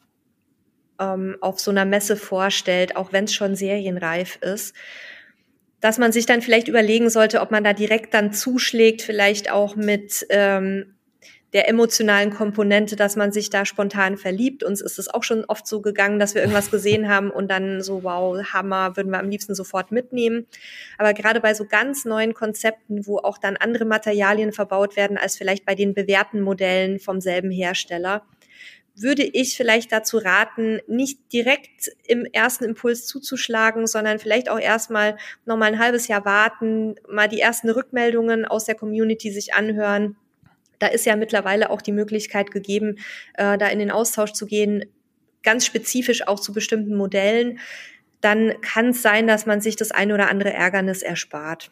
ähm, 1.00 1.38
auf 1.42 1.60
so 1.60 1.72
einer 1.72 1.86
Messe 1.86 2.18
vorstellt, 2.18 2.96
auch 2.96 3.14
wenn 3.14 3.24
es 3.24 3.34
schon 3.34 3.56
serienreif 3.56 4.38
ist, 4.42 4.76
dass 5.80 5.98
man 5.98 6.12
sich 6.12 6.26
dann 6.26 6.42
vielleicht 6.42 6.68
überlegen 6.68 7.10
sollte, 7.10 7.40
ob 7.40 7.52
man 7.52 7.64
da 7.64 7.74
direkt 7.74 8.14
dann 8.14 8.34
zuschlägt, 8.34 9.02
vielleicht 9.02 9.50
auch 9.50 9.76
mit 9.76 10.26
ähm, 10.30 10.97
der 11.54 11.70
emotionalen 11.70 12.32
Komponente, 12.32 12.96
dass 12.96 13.16
man 13.16 13.32
sich 13.32 13.50
da 13.50 13.66
spontan 13.66 14.18
verliebt. 14.18 14.64
Uns 14.64 14.82
ist 14.82 15.00
es 15.00 15.08
auch 15.08 15.24
schon 15.24 15.46
oft 15.46 15.66
so 15.66 15.82
gegangen, 15.82 16.20
dass 16.20 16.36
wir 16.36 16.42
irgendwas 16.42 16.72
gesehen 16.72 17.08
haben 17.10 17.32
und 17.32 17.50
dann 17.50 17.82
so, 17.82 18.04
wow, 18.04 18.38
Hammer, 18.52 18.98
würden 18.98 19.12
wir 19.12 19.20
am 19.20 19.30
liebsten 19.30 19.56
sofort 19.56 19.92
mitnehmen. 19.92 20.46
Aber 20.98 21.14
gerade 21.14 21.40
bei 21.40 21.54
so 21.54 21.66
ganz 21.66 22.04
neuen 22.04 22.34
Konzepten, 22.34 23.08
wo 23.08 23.20
auch 23.20 23.38
dann 23.38 23.56
andere 23.56 23.86
Materialien 23.86 24.52
verbaut 24.52 24.96
werden 24.98 25.18
als 25.18 25.38
vielleicht 25.38 25.66
bei 25.66 25.76
den 25.76 25.94
bewährten 25.94 26.42
Modellen 26.42 27.00
vom 27.00 27.22
selben 27.22 27.52
Hersteller, 27.52 28.24
würde 29.00 29.24
ich 29.24 29.56
vielleicht 29.56 29.92
dazu 29.92 30.18
raten, 30.18 30.80
nicht 30.88 31.32
direkt 31.32 31.92
im 32.08 32.26
ersten 32.26 32.66
Impuls 32.66 33.06
zuzuschlagen, 33.06 33.86
sondern 33.86 34.18
vielleicht 34.18 34.50
auch 34.50 34.60
erstmal 34.60 35.18
noch 35.46 35.56
mal 35.56 35.68
ein 35.68 35.80
halbes 35.80 36.08
Jahr 36.08 36.26
warten, 36.26 36.96
mal 37.08 37.28
die 37.30 37.40
ersten 37.40 37.70
Rückmeldungen 37.70 38.46
aus 38.46 38.66
der 38.66 38.76
Community 38.76 39.32
sich 39.32 39.54
anhören. 39.54 40.18
Da 40.80 40.88
ist 40.88 41.06
ja 41.06 41.16
mittlerweile 41.16 41.70
auch 41.70 41.82
die 41.82 41.92
Möglichkeit 41.92 42.52
gegeben, 42.52 42.98
äh, 43.36 43.58
da 43.58 43.68
in 43.68 43.80
den 43.80 43.92
Austausch 43.92 44.34
zu 44.34 44.46
gehen, 44.46 44.86
ganz 45.44 45.66
spezifisch 45.66 46.28
auch 46.28 46.40
zu 46.40 46.54
bestimmten 46.54 46.96
Modellen. 46.96 47.60
Dann 48.22 48.60
kann 48.62 48.90
es 48.90 49.02
sein, 49.02 49.28
dass 49.28 49.46
man 49.46 49.62
sich 49.62 49.76
das 49.76 49.92
ein 49.92 50.12
oder 50.12 50.30
andere 50.30 50.52
Ärgernis 50.52 51.02
erspart. 51.02 51.72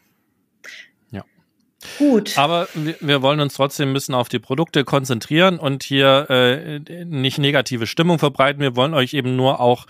Gut. 1.98 2.38
Aber 2.38 2.68
wir, 2.74 3.22
wollen 3.22 3.40
uns 3.40 3.56
trotzdem 3.56 3.90
ein 3.90 3.94
bisschen 3.94 4.16
auf 4.16 4.30
die 4.30 4.40
Produkte 4.40 4.84
konzentrieren 4.84 5.60
und 5.60 5.84
hier 5.84 6.28
äh, 6.30 7.06
nicht 7.06 7.38
negative 7.38 7.88
Stimmung 7.88 8.20
verbreiten. 8.20 8.62
Wir 8.62 8.76
wollen 8.76 8.94
euch 8.94 9.14
eben 9.14 9.36
nur 9.36 9.60
auch 9.60 9.86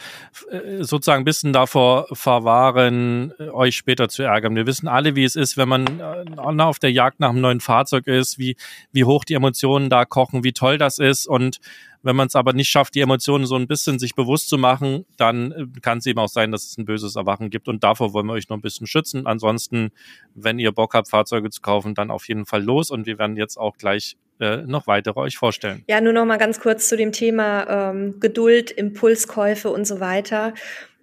äh, 0.51 0.83
sozusagen 0.83 1.21
ein 1.21 1.25
bisschen 1.25 1.53
davor 1.53 2.07
verwahren, 2.11 3.33
äh, 3.39 3.49
euch 3.49 3.75
später 3.75 4.09
zu 4.09 4.23
ärgern. 4.23 4.55
Wir 4.55 4.65
wissen 4.65 4.87
alle, 4.87 5.15
wie 5.15 5.23
es 5.23 5.35
ist, 5.35 5.57
wenn 5.57 5.69
man 5.69 5.99
äh, 5.99 6.61
auf 6.61 6.79
der 6.79 6.91
Jagd 6.91 7.19
nach 7.19 7.29
einem 7.29 7.41
neuen 7.41 7.59
Fahrzeug 7.59 8.07
ist, 8.07 8.37
wie, 8.39 8.55
wie 8.91 9.03
hoch 9.03 9.23
die 9.23 9.33
Emotionen 9.33 9.89
da 9.89 10.05
kochen, 10.05 10.43
wie 10.43 10.53
toll 10.53 10.77
das 10.77 10.99
ist 10.99 11.27
und 11.27 11.59
wenn 12.05 12.15
man 12.15 12.27
es 12.27 12.35
aber 12.35 12.53
nicht 12.53 12.69
schafft, 12.69 12.93
die 12.93 13.01
Emotionen 13.01 13.47
so 13.47 13.55
ein 13.55 13.67
bisschen 13.67 13.97
sich 13.97 14.13
bewusst 14.13 14.47
zu 14.47 14.59
machen, 14.59 15.05
dann 15.17 15.51
äh, 15.51 15.65
kann 15.81 15.97
es 15.97 16.05
eben 16.05 16.19
auch 16.19 16.29
sein, 16.29 16.51
dass 16.51 16.65
es 16.65 16.77
ein 16.77 16.85
böses 16.85 17.15
Erwachen 17.15 17.49
gibt. 17.49 17.67
Und 17.67 17.83
davor 17.83 18.13
wollen 18.13 18.27
wir 18.27 18.33
euch 18.33 18.47
noch 18.47 18.57
ein 18.57 18.61
bisschen 18.61 18.85
schützen. 18.85 19.25
Ansonsten, 19.25 19.89
wenn 20.35 20.59
ihr 20.59 20.71
Bock 20.71 20.93
habt, 20.93 21.09
Fahrzeuge 21.09 21.49
zu 21.49 21.61
kaufen, 21.61 21.95
dann 21.95 22.11
auf 22.11 22.27
jeden 22.27 22.45
Fall 22.45 22.63
los. 22.63 22.91
Und 22.91 23.07
wir 23.07 23.17
werden 23.17 23.37
jetzt 23.37 23.57
auch 23.57 23.77
gleich 23.77 24.17
äh, 24.39 24.57
noch 24.57 24.85
weitere 24.85 25.19
euch 25.19 25.37
vorstellen. 25.37 25.83
Ja, 25.87 25.99
nur 25.99 26.13
noch 26.13 26.25
mal 26.25 26.37
ganz 26.37 26.59
kurz 26.59 26.87
zu 26.87 26.95
dem 26.95 27.11
Thema 27.11 27.89
ähm, 27.89 28.19
Geduld, 28.19 28.69
Impulskäufe 28.69 29.71
und 29.71 29.85
so 29.87 29.99
weiter. 29.99 30.53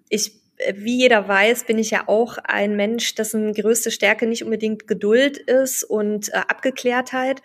Ich 0.09 0.33
äh, 0.59 0.75
wie 0.77 0.99
jeder 0.99 1.27
weiß, 1.27 1.65
bin 1.65 1.81
ich 1.81 1.91
ja 1.91 2.05
auch 2.07 2.39
ein 2.45 2.77
Mensch, 2.77 3.17
dessen 3.17 3.55
größte 3.55 3.91
Stärke 3.91 4.29
nicht 4.29 4.45
unbedingt 4.45 4.87
Geduld 4.87 5.37
ist 5.37 5.83
und 5.83 6.29
äh, 6.29 6.43
Abgeklärtheit. 6.47 7.43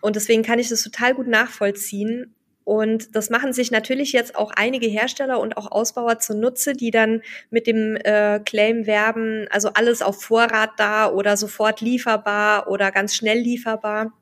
Und 0.00 0.16
deswegen 0.16 0.42
kann 0.42 0.58
ich 0.58 0.68
das 0.68 0.82
total 0.82 1.14
gut 1.14 1.28
nachvollziehen. 1.28 2.34
Und 2.68 3.16
das 3.16 3.30
machen 3.30 3.54
sich 3.54 3.70
natürlich 3.70 4.12
jetzt 4.12 4.36
auch 4.36 4.52
einige 4.54 4.88
Hersteller 4.88 5.40
und 5.40 5.56
auch 5.56 5.72
Ausbauer 5.72 6.18
zunutze, 6.18 6.74
die 6.74 6.90
dann 6.90 7.22
mit 7.48 7.66
dem 7.66 7.96
äh, 7.96 8.40
Claim 8.40 8.86
werben, 8.86 9.46
also 9.50 9.70
alles 9.72 10.02
auf 10.02 10.20
Vorrat 10.20 10.72
da 10.76 11.10
oder 11.10 11.38
sofort 11.38 11.80
lieferbar 11.80 12.68
oder 12.68 12.92
ganz 12.92 13.14
schnell 13.14 13.38
lieferbar 13.38 14.12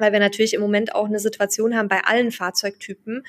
weil 0.00 0.12
wir 0.12 0.18
natürlich 0.18 0.54
im 0.54 0.62
Moment 0.62 0.94
auch 0.94 1.04
eine 1.04 1.18
Situation 1.18 1.76
haben 1.76 1.88
bei 1.88 2.00
allen 2.04 2.32
Fahrzeugtypen. 2.32 3.22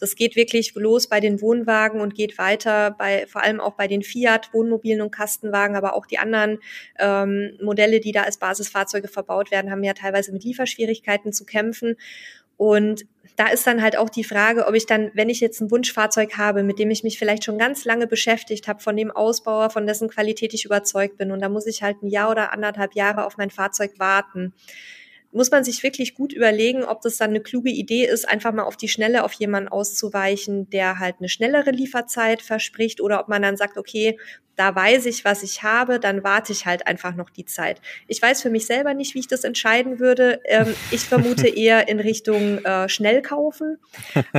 Das 0.00 0.16
geht 0.16 0.34
wirklich 0.34 0.74
los 0.74 1.06
bei 1.06 1.20
den 1.20 1.40
Wohnwagen 1.40 2.00
und 2.00 2.16
geht 2.16 2.36
weiter 2.36 2.96
bei 2.98 3.28
vor 3.28 3.44
allem 3.44 3.60
auch 3.60 3.74
bei 3.74 3.86
den 3.86 4.02
Fiat 4.02 4.52
Wohnmobilen 4.52 5.02
und 5.02 5.12
Kastenwagen, 5.12 5.76
aber 5.76 5.94
auch 5.94 6.04
die 6.04 6.18
anderen 6.18 6.58
ähm, 6.98 7.56
Modelle, 7.62 8.00
die 8.00 8.10
da 8.10 8.22
als 8.22 8.38
Basisfahrzeuge 8.38 9.06
verbaut 9.06 9.52
werden, 9.52 9.70
haben 9.70 9.84
ja 9.84 9.94
teilweise 9.94 10.32
mit 10.32 10.42
Lieferschwierigkeiten 10.42 11.32
zu 11.32 11.44
kämpfen. 11.44 11.94
Und 12.56 13.04
da 13.36 13.48
ist 13.48 13.66
dann 13.66 13.82
halt 13.82 13.96
auch 13.98 14.08
die 14.08 14.24
Frage, 14.24 14.66
ob 14.66 14.74
ich 14.74 14.86
dann, 14.86 15.10
wenn 15.14 15.28
ich 15.28 15.40
jetzt 15.40 15.60
ein 15.60 15.70
Wunschfahrzeug 15.70 16.38
habe, 16.38 16.62
mit 16.62 16.78
dem 16.78 16.90
ich 16.90 17.02
mich 17.02 17.18
vielleicht 17.18 17.44
schon 17.44 17.58
ganz 17.58 17.84
lange 17.84 18.06
beschäftigt 18.06 18.66
habe, 18.66 18.80
von 18.80 18.96
dem 18.96 19.10
Ausbauer, 19.10 19.70
von 19.70 19.86
dessen 19.86 20.08
Qualität 20.08 20.54
ich 20.54 20.64
überzeugt 20.64 21.18
bin, 21.18 21.30
und 21.30 21.40
da 21.40 21.48
muss 21.48 21.66
ich 21.66 21.82
halt 21.82 22.02
ein 22.02 22.08
Jahr 22.08 22.30
oder 22.30 22.52
anderthalb 22.52 22.94
Jahre 22.94 23.26
auf 23.26 23.36
mein 23.36 23.50
Fahrzeug 23.50 23.98
warten, 23.98 24.54
muss 25.36 25.50
man 25.50 25.64
sich 25.64 25.82
wirklich 25.82 26.14
gut 26.14 26.32
überlegen, 26.32 26.82
ob 26.82 27.02
das 27.02 27.18
dann 27.18 27.30
eine 27.30 27.40
kluge 27.40 27.70
Idee 27.70 28.06
ist, 28.06 28.26
einfach 28.26 28.52
mal 28.52 28.64
auf 28.64 28.76
die 28.76 28.88
Schnelle 28.88 29.22
auf 29.22 29.32
jemanden 29.34 29.68
auszuweichen, 29.68 30.70
der 30.70 30.98
halt 30.98 31.16
eine 31.18 31.28
schnellere 31.28 31.70
Lieferzeit 31.70 32.40
verspricht 32.40 33.00
oder 33.02 33.20
ob 33.20 33.28
man 33.28 33.42
dann 33.42 33.56
sagt, 33.56 33.76
okay, 33.76 34.18
da 34.56 34.74
weiß 34.74 35.04
ich, 35.04 35.26
was 35.26 35.42
ich 35.42 35.62
habe, 35.62 36.00
dann 36.00 36.24
warte 36.24 36.52
ich 36.52 36.64
halt 36.64 36.86
einfach 36.86 37.14
noch 37.14 37.28
die 37.28 37.44
Zeit. 37.44 37.82
Ich 38.08 38.22
weiß 38.22 38.40
für 38.40 38.48
mich 38.48 38.64
selber 38.64 38.94
nicht, 38.94 39.14
wie 39.14 39.18
ich 39.18 39.28
das 39.28 39.44
entscheiden 39.44 40.00
würde. 40.00 40.40
Ähm, 40.46 40.74
ich 40.90 41.02
vermute 41.02 41.46
eher 41.56 41.88
in 41.88 42.00
Richtung 42.00 42.64
äh, 42.64 42.88
schnell 42.88 43.20
kaufen, 43.20 43.78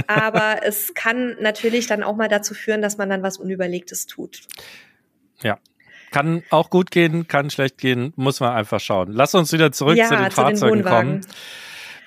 aber 0.08 0.62
es 0.64 0.96
kann 0.96 1.38
natürlich 1.40 1.86
dann 1.86 2.02
auch 2.02 2.16
mal 2.16 2.28
dazu 2.28 2.56
führen, 2.56 2.82
dass 2.82 2.98
man 2.98 3.10
dann 3.10 3.22
was 3.22 3.38
Unüberlegtes 3.38 4.08
tut. 4.08 4.42
Ja, 5.44 5.60
kann 6.18 6.44
auch 6.50 6.72
gut 6.72 6.90
gehen, 6.90 7.28
kann 7.28 7.52
schlecht 7.52 7.78
gehen, 7.78 8.12
muss 8.16 8.40
man 8.40 8.54
einfach 8.54 8.80
schauen. 8.80 9.10
Lass 9.12 9.36
uns 9.36 9.54
wieder 9.54 9.72
zurück 9.72 9.98
ja, 9.98 10.08
zu 10.08 10.16
den 10.16 10.30
zu 10.30 10.32
Fahrzeugen 10.32 10.78
den 10.78 10.86
kommen. 10.86 11.22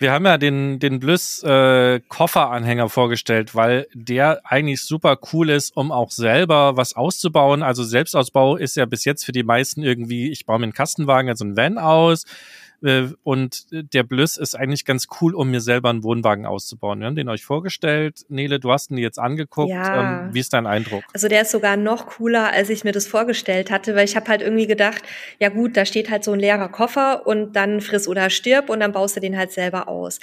Wir 0.01 0.12
haben 0.12 0.25
ja 0.25 0.37
den, 0.37 0.81
den 0.81 0.99
Bliss 0.99 1.42
äh, 1.44 2.01
Kofferanhänger 2.09 2.88
vorgestellt, 2.88 3.55
weil 3.55 3.87
der 3.92 4.40
eigentlich 4.44 4.83
super 4.83 5.18
cool 5.33 5.51
ist, 5.51 5.77
um 5.77 5.92
auch 5.92 6.11
selber 6.11 6.77
was 6.77 6.96
auszubauen. 6.96 7.62
Also 7.62 7.85
Selbstausbau 7.85 8.57
ist 8.57 8.77
ja 8.77 8.87
bis 8.87 9.05
jetzt 9.05 9.25
für 9.25 9.33
die 9.33 9.44
meisten 9.44 9.83
irgendwie, 9.83 10.31
ich 10.31 10.44
baue 10.46 10.59
mir 10.59 10.64
einen 10.64 10.73
Kastenwagen, 10.73 11.29
also 11.29 11.44
einen 11.44 11.57
Van 11.57 11.79
aus, 11.79 12.25
und 13.23 13.66
der 13.71 14.03
Bliss 14.03 14.37
ist 14.37 14.55
eigentlich 14.55 14.85
ganz 14.85 15.09
cool, 15.21 15.35
um 15.35 15.51
mir 15.51 15.61
selber 15.61 15.90
einen 15.90 16.03
Wohnwagen 16.03 16.47
auszubauen. 16.47 17.01
Wir 17.01 17.07
haben 17.07 17.14
den 17.14 17.29
euch 17.29 17.45
vorgestellt. 17.45 18.25
Nele, 18.29 18.59
du 18.59 18.73
hast 18.73 18.90
ihn 18.90 18.97
jetzt 18.97 19.19
angeguckt. 19.19 19.71
Ja. 19.71 20.25
Ähm, 20.25 20.35
wie 20.35 20.40
ist 20.40 20.53
dein 20.53 20.66
Eindruck? 20.66 21.03
Also 21.12 21.29
der 21.29 21.43
ist 21.43 21.51
sogar 21.51 21.77
noch 21.77 22.07
cooler, 22.07 22.53
als 22.53 22.71
ich 22.71 22.85
mir 22.85 22.93
das 22.93 23.07
vorgestellt 23.07 23.71
hatte, 23.71 23.95
weil 23.95 24.05
ich 24.05 24.16
habe 24.16 24.29
halt 24.29 24.40
irgendwie 24.40 24.66
gedacht, 24.66 25.03
ja 25.38 25.51
gut, 25.51 25.77
da 25.77 25.85
steht 25.85 26.11
halt 26.11 26.25
so 26.25 26.33
ein 26.33 26.40
leerer 26.40 26.69
Koffer 26.69 27.27
und 27.27 27.55
dann 27.55 27.81
friss 27.81 28.09
oder 28.09 28.31
stirb 28.31 28.71
und 28.71 28.81
dann 28.81 28.93
baust 28.93 29.16
du 29.16 29.21
den 29.21 29.37
halt 29.37 29.53
selber 29.53 29.88
aus. 29.88 30.19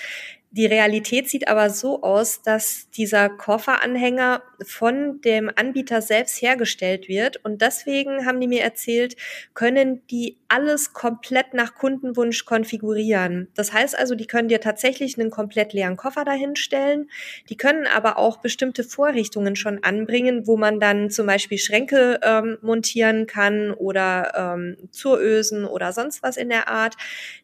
Die 0.57 0.65
Realität 0.65 1.29
sieht 1.29 1.47
aber 1.47 1.69
so 1.69 2.01
aus, 2.01 2.41
dass 2.41 2.89
dieser 2.89 3.29
Kofferanhänger 3.29 4.41
von 4.65 5.21
dem 5.21 5.51
Anbieter 5.55 6.01
selbst 6.01 6.41
hergestellt 6.41 7.07
wird. 7.07 7.37
Und 7.45 7.61
deswegen 7.61 8.25
haben 8.25 8.41
die 8.41 8.47
mir 8.47 8.63
erzählt, 8.63 9.15
können 9.53 10.01
die 10.07 10.39
alles 10.47 10.93
komplett 10.93 11.53
nach 11.53 11.75
Kundenwunsch 11.75 12.45
konfigurieren. 12.45 13.49
Das 13.53 13.71
heißt 13.71 13.95
also, 13.95 14.15
die 14.15 14.25
können 14.25 14.47
dir 14.47 14.59
tatsächlich 14.59 15.19
einen 15.19 15.29
komplett 15.29 15.73
leeren 15.73 15.95
Koffer 15.95 16.25
dahinstellen. 16.25 17.11
Die 17.49 17.57
können 17.57 17.85
aber 17.85 18.17
auch 18.17 18.37
bestimmte 18.37 18.83
Vorrichtungen 18.83 19.55
schon 19.55 19.83
anbringen, 19.83 20.47
wo 20.47 20.57
man 20.57 20.79
dann 20.79 21.11
zum 21.11 21.27
Beispiel 21.27 21.59
Schränke 21.59 22.19
ähm, 22.23 22.57
montieren 22.63 23.27
kann 23.27 23.69
oder 23.73 24.55
ähm, 24.55 24.77
Zurösen 24.89 25.65
oder 25.65 25.93
sonst 25.93 26.23
was 26.23 26.35
in 26.35 26.49
der 26.49 26.67
Art. 26.67 26.95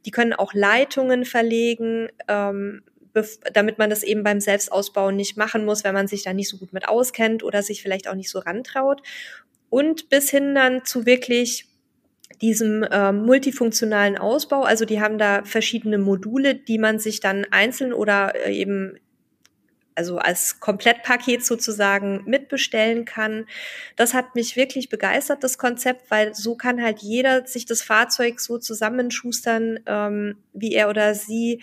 Die 0.08 0.12
können 0.12 0.34
auch 0.34 0.56
Leitungen 0.56 1.26
verlegen. 1.26 2.10
Ähm, 2.28 2.82
damit 3.54 3.78
man 3.78 3.89
das 3.89 4.04
eben 4.04 4.23
beim 4.23 4.39
Selbstausbauen 4.39 5.15
nicht 5.15 5.38
machen 5.38 5.65
muss, 5.65 5.84
wenn 5.84 5.93
man 5.93 6.08
sich 6.08 6.23
da 6.23 6.34
nicht 6.34 6.49
so 6.49 6.58
gut 6.58 6.73
mit 6.73 6.88
auskennt 6.88 7.43
oder 7.43 7.62
sich 7.62 7.82
vielleicht 7.82 8.08
auch 8.08 8.15
nicht 8.15 8.30
so 8.30 8.39
rantraut. 8.39 9.02
Und 9.69 10.10
bis 10.10 10.30
hin 10.30 10.56
dann 10.56 10.86
zu 10.86 11.06
wirklich 11.06 11.67
diesem 12.41 12.84
äh, 12.84 13.12
multifunktionalen 13.12 14.17
Ausbau. 14.17 14.63
Also 14.63 14.86
die 14.86 14.99
haben 14.99 15.17
da 15.17 15.43
verschiedene 15.43 15.97
Module, 15.97 16.56
die 16.56 16.78
man 16.78 16.99
sich 16.99 17.19
dann 17.19 17.45
einzeln 17.52 17.93
oder 17.93 18.34
äh, 18.36 18.54
eben 18.54 18.97
also 19.95 20.17
als 20.17 20.60
Komplettpaket 20.60 21.45
sozusagen 21.45 22.23
mitbestellen 22.26 23.06
kann. 23.06 23.45
Das 23.95 24.13
hat 24.13 24.36
mich 24.36 24.56
wirklich 24.56 24.89
begeistert, 24.89 25.43
das 25.43 25.58
Konzept, 25.58 26.10
weil 26.10 26.34
so 26.34 26.56
kann 26.56 26.82
halt 26.82 26.99
jeder 26.99 27.45
sich 27.45 27.65
das 27.65 27.82
Fahrzeug 27.82 28.39
so 28.39 28.58
zusammenschustern, 28.58 29.80
ähm, 29.86 30.38
wie 30.54 30.73
er 30.73 30.89
oder 30.89 31.13
sie 31.15 31.62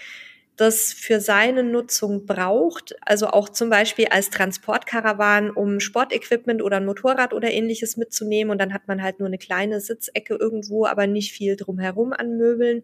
das 0.60 0.92
für 0.92 1.20
seine 1.20 1.62
Nutzung 1.62 2.26
braucht, 2.26 2.94
also 3.02 3.28
auch 3.28 3.48
zum 3.48 3.70
Beispiel 3.70 4.06
als 4.10 4.30
Transportkarawan, 4.30 5.50
um 5.50 5.80
Sportequipment 5.80 6.62
oder 6.62 6.76
ein 6.76 6.86
Motorrad 6.86 7.32
oder 7.32 7.50
ähnliches 7.50 7.96
mitzunehmen. 7.96 8.50
Und 8.50 8.58
dann 8.58 8.74
hat 8.74 8.86
man 8.86 9.02
halt 9.02 9.18
nur 9.18 9.28
eine 9.28 9.38
kleine 9.38 9.80
Sitzecke 9.80 10.34
irgendwo, 10.34 10.86
aber 10.86 11.06
nicht 11.06 11.32
viel 11.32 11.56
drumherum 11.56 12.12
an 12.12 12.36
Möbeln. 12.36 12.82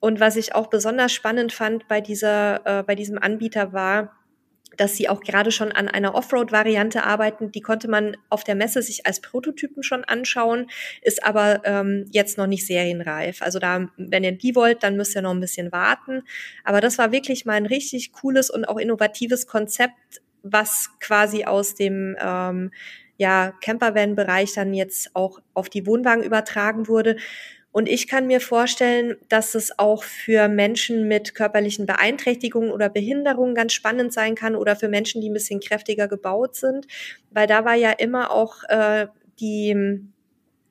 Und 0.00 0.20
was 0.20 0.36
ich 0.36 0.54
auch 0.54 0.68
besonders 0.68 1.12
spannend 1.12 1.52
fand 1.52 1.88
bei 1.88 2.00
dieser, 2.00 2.60
äh, 2.64 2.82
bei 2.82 2.94
diesem 2.94 3.18
Anbieter 3.18 3.72
war, 3.72 4.19
dass 4.76 4.96
sie 4.96 5.08
auch 5.08 5.20
gerade 5.20 5.50
schon 5.50 5.72
an 5.72 5.88
einer 5.88 6.14
Offroad-Variante 6.14 7.04
arbeiten. 7.04 7.52
Die 7.52 7.60
konnte 7.60 7.88
man 7.88 8.16
auf 8.28 8.44
der 8.44 8.54
Messe 8.54 8.82
sich 8.82 9.06
als 9.06 9.20
Prototypen 9.20 9.82
schon 9.82 10.04
anschauen, 10.04 10.70
ist 11.02 11.24
aber 11.24 11.62
ähm, 11.64 12.06
jetzt 12.10 12.38
noch 12.38 12.46
nicht 12.46 12.66
serienreif. 12.66 13.42
Also 13.42 13.58
da, 13.58 13.88
wenn 13.96 14.24
ihr 14.24 14.32
die 14.32 14.54
wollt, 14.54 14.82
dann 14.82 14.96
müsst 14.96 15.14
ihr 15.16 15.22
noch 15.22 15.32
ein 15.32 15.40
bisschen 15.40 15.72
warten. 15.72 16.22
Aber 16.64 16.80
das 16.80 16.98
war 16.98 17.12
wirklich 17.12 17.44
mal 17.44 17.54
ein 17.54 17.66
richtig 17.66 18.12
cooles 18.12 18.50
und 18.50 18.64
auch 18.64 18.78
innovatives 18.78 19.46
Konzept, 19.46 20.22
was 20.42 20.90
quasi 21.00 21.44
aus 21.44 21.74
dem 21.74 22.16
ähm, 22.20 22.70
ja, 23.20 23.52
Campervan-Bereich 23.60 24.54
dann 24.54 24.72
jetzt 24.72 25.14
auch 25.14 25.40
auf 25.52 25.68
die 25.68 25.86
Wohnwagen 25.86 26.24
übertragen 26.24 26.88
wurde. 26.88 27.16
Und 27.72 27.88
ich 27.88 28.08
kann 28.08 28.26
mir 28.26 28.40
vorstellen, 28.40 29.16
dass 29.28 29.54
es 29.54 29.78
auch 29.78 30.02
für 30.02 30.48
Menschen 30.48 31.06
mit 31.06 31.34
körperlichen 31.34 31.86
Beeinträchtigungen 31.86 32.72
oder 32.72 32.88
Behinderungen 32.88 33.54
ganz 33.54 33.72
spannend 33.72 34.12
sein 34.12 34.34
kann 34.34 34.56
oder 34.56 34.74
für 34.74 34.88
Menschen, 34.88 35.20
die 35.20 35.30
ein 35.30 35.34
bisschen 35.34 35.60
kräftiger 35.60 36.08
gebaut 36.08 36.56
sind, 36.56 36.86
weil 37.30 37.46
da 37.46 37.64
war 37.64 37.74
ja 37.76 37.92
immer 37.92 38.32
auch 38.32 38.64
äh, 38.68 39.06
die 39.38 40.02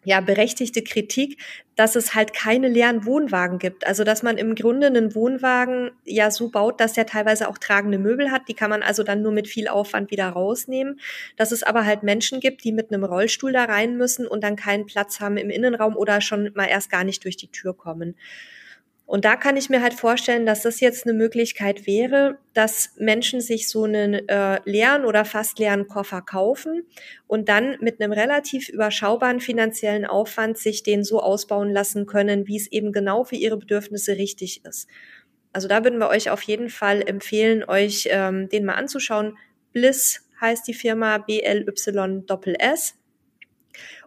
ja, 0.05 0.21
berechtigte 0.21 0.81
Kritik, 0.81 1.37
dass 1.75 1.95
es 1.95 2.15
halt 2.15 2.33
keine 2.33 2.67
leeren 2.67 3.05
Wohnwagen 3.05 3.59
gibt. 3.59 3.85
Also, 3.85 4.03
dass 4.03 4.23
man 4.23 4.37
im 4.37 4.55
Grunde 4.55 4.87
einen 4.87 5.13
Wohnwagen 5.13 5.91
ja 6.05 6.31
so 6.31 6.49
baut, 6.49 6.79
dass 6.79 6.93
der 6.93 7.05
teilweise 7.05 7.49
auch 7.49 7.57
tragende 7.57 7.97
Möbel 7.97 8.31
hat. 8.31 8.47
Die 8.47 8.53
kann 8.53 8.69
man 8.69 8.81
also 8.81 9.03
dann 9.03 9.21
nur 9.21 9.31
mit 9.31 9.47
viel 9.47 9.67
Aufwand 9.67 10.11
wieder 10.11 10.29
rausnehmen. 10.29 10.99
Dass 11.35 11.51
es 11.51 11.63
aber 11.63 11.85
halt 11.85 12.03
Menschen 12.03 12.39
gibt, 12.39 12.63
die 12.63 12.71
mit 12.71 12.91
einem 12.91 13.03
Rollstuhl 13.03 13.51
da 13.51 13.65
rein 13.65 13.97
müssen 13.97 14.25
und 14.25 14.43
dann 14.43 14.55
keinen 14.55 14.85
Platz 14.85 15.19
haben 15.19 15.37
im 15.37 15.49
Innenraum 15.49 15.95
oder 15.95 16.21
schon 16.21 16.51
mal 16.55 16.67
erst 16.67 16.89
gar 16.89 17.03
nicht 17.03 17.23
durch 17.23 17.37
die 17.37 17.51
Tür 17.51 17.75
kommen. 17.75 18.15
Und 19.09 19.25
da 19.25 19.35
kann 19.35 19.57
ich 19.57 19.71
mir 19.71 19.81
halt 19.81 19.95
vorstellen, 19.95 20.45
dass 20.45 20.61
das 20.61 20.81
jetzt 20.81 21.07
eine 21.07 21.17
Möglichkeit 21.17 21.87
wäre, 21.87 22.37
dass 22.53 22.91
Menschen 22.99 23.41
sich 23.41 23.67
so 23.67 23.85
einen 23.85 24.29
äh, 24.29 24.61
leeren 24.65 25.03
oder 25.03 25.25
fast 25.25 25.57
leeren 25.57 25.87
Koffer 25.87 26.21
kaufen 26.21 26.83
und 27.25 27.49
dann 27.49 27.75
mit 27.79 27.99
einem 27.99 28.11
relativ 28.11 28.69
überschaubaren 28.69 29.39
finanziellen 29.39 30.05
Aufwand 30.05 30.59
sich 30.59 30.83
den 30.83 31.03
so 31.03 31.21
ausbauen 31.21 31.73
lassen 31.73 32.05
können, 32.05 32.45
wie 32.45 32.57
es 32.57 32.71
eben 32.71 32.91
genau 32.91 33.23
für 33.23 33.35
ihre 33.35 33.57
Bedürfnisse 33.57 34.15
richtig 34.15 34.63
ist. 34.63 34.87
Also 35.53 35.67
da 35.67 35.83
würden 35.83 35.97
wir 35.97 36.09
euch 36.09 36.29
auf 36.29 36.43
jeden 36.43 36.69
Fall 36.69 37.01
empfehlen, 37.01 37.63
euch 37.63 38.07
ähm, 38.11 38.47
den 38.49 38.63
mal 38.63 38.75
anzuschauen. 38.75 39.39
Bliss 39.73 40.29
heißt 40.39 40.67
die 40.67 40.75
Firma 40.75 41.17
B-L-Y-S. 41.17 42.93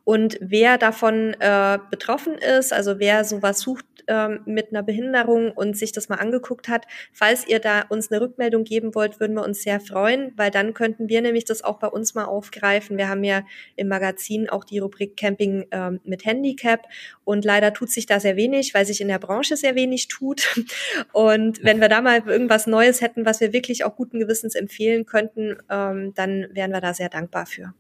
Und 0.05 0.37
wer 0.41 0.79
davon 0.79 1.35
äh, 1.41 1.79
betroffen 1.91 2.35
ist, 2.35 2.73
also 2.73 2.99
wer 2.99 3.25
sowas 3.25 3.61
sucht 3.61 3.85
ähm, 4.09 4.41
mit 4.47 4.71
einer 4.71 4.83
Behinderung 4.83 5.51
und 5.53 5.77
sich 5.77 5.93
das 5.93 6.09
mal 6.09 6.17
angeguckt 6.17 6.69
hat, 6.69 6.87
falls 7.13 7.47
ihr 7.47 7.59
da 7.59 7.83
uns 7.89 8.11
eine 8.11 8.21
Rückmeldung 8.21 8.65
geben 8.65 8.95
wollt, 8.95 9.21
würden 9.21 9.35
wir 9.35 9.45
uns 9.45 9.63
sehr 9.63 9.81
freuen, 9.81 10.33
weil 10.37 10.51
dann 10.51 10.75
könnten 10.75 11.09
wir 11.09 11.23
nämlich 11.23 11.45
das 11.45 11.63
auch 11.63 11.79
bei 11.79 11.89
uns 11.89 12.15
mal 12.15 12.25
aufgreifen. 12.25 12.97
Wir 12.97 13.09
haben 13.09 13.25
ja 13.25 13.45
im 13.77 13.89
Magazin 13.89 14.49
auch 14.49 14.65
die 14.65 14.79
Rubrik 14.79 15.17
Camping 15.17 15.67
ähm, 15.71 16.01
mit 16.05 16.25
Handicap 16.25 16.83
und 17.25 17.45
leider 17.45 17.73
tut 17.73 17.91
sich 17.91 18.07
da 18.07 18.21
sehr 18.21 18.37
wenig, 18.37 18.75
weil 18.75 18.87
sich 18.87 19.01
in 19.01 19.09
der 19.09 19.19
Branche 19.19 19.57
sehr 19.57 19.75
wenig 19.75 20.09
tut. 20.09 20.55
Und 21.13 21.63
wenn 21.63 21.81
wir 21.81 21.89
da 21.89 22.01
mal 22.01 22.23
irgendwas 22.27 22.67
Neues 22.67 23.01
hätten, 23.01 23.27
was 23.27 23.41
wir 23.41 23.53
wirklich 23.53 23.85
auch 23.85 23.97
guten 23.97 24.19
Gewissens 24.19 24.55
empfehlen 24.55 25.07
könnten, 25.07 25.57
ähm, 25.71 26.13
dann 26.15 26.49
wären 26.53 26.73
wir 26.73 26.81
da 26.81 26.95
sehr 26.95 27.09
dankbar 27.09 27.47
für. 27.47 27.75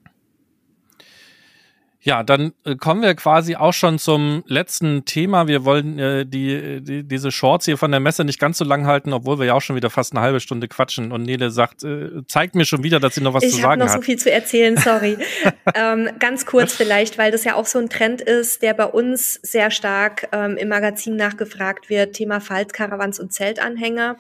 Ja, 2.05 2.25
dann 2.25 2.53
äh, 2.65 2.75
kommen 2.75 3.01
wir 3.01 3.15
quasi 3.15 3.55
auch 3.55 3.73
schon 3.73 4.01
zum 4.01 4.43
letzten 4.49 5.05
Thema. 5.05 5.47
Wir 5.47 5.65
wollen 5.65 6.01
äh, 6.01 6.27
die, 6.27 6.81
die, 6.81 7.05
diese 7.05 7.31
Shorts 7.31 7.65
hier 7.65 7.79
von 7.79 7.93
der 7.93 8.01
Messe 8.01 8.25
nicht 8.25 8.41
ganz 8.41 8.59
so 8.59 8.65
lang 8.65 8.87
halten, 8.87 9.12
obwohl 9.12 9.38
wir 9.38 9.47
ja 9.47 9.55
auch 9.55 9.61
schon 9.61 9.77
wieder 9.77 9.88
fast 9.88 10.12
eine 10.12 10.21
halbe 10.21 10.41
Stunde 10.41 10.67
quatschen. 10.67 11.12
Und 11.12 11.23
Nele 11.23 11.53
sagt, 11.53 11.85
äh, 11.85 12.27
zeigt 12.27 12.57
mir 12.57 12.65
schon 12.65 12.83
wieder, 12.83 12.99
dass 12.99 13.15
sie 13.15 13.21
noch 13.21 13.35
was 13.35 13.45
ich 13.45 13.51
zu 13.51 13.57
sagen 13.57 13.67
hat. 13.67 13.77
Ich 13.77 13.83
habe 13.83 13.99
noch 13.99 14.05
so 14.05 14.05
viel 14.05 14.19
zu 14.19 14.33
erzählen, 14.33 14.77
sorry. 14.77 15.17
ähm, 15.77 16.11
ganz 16.19 16.45
kurz 16.45 16.75
vielleicht, 16.75 17.19
weil 17.19 17.31
das 17.31 17.45
ja 17.45 17.55
auch 17.55 17.67
so 17.67 17.79
ein 17.79 17.88
Trend 17.88 18.21
ist, 18.21 18.62
der 18.62 18.75
bei 18.75 18.87
uns 18.87 19.35
sehr 19.35 19.71
stark 19.71 20.29
ähm, 20.33 20.57
im 20.57 20.69
Magazin 20.69 21.15
nachgefragt 21.15 21.88
wird. 21.88 22.15
Thema 22.15 22.41
Faltkarawans 22.41 23.21
und 23.21 23.33
Zeltanhänger. 23.33 24.17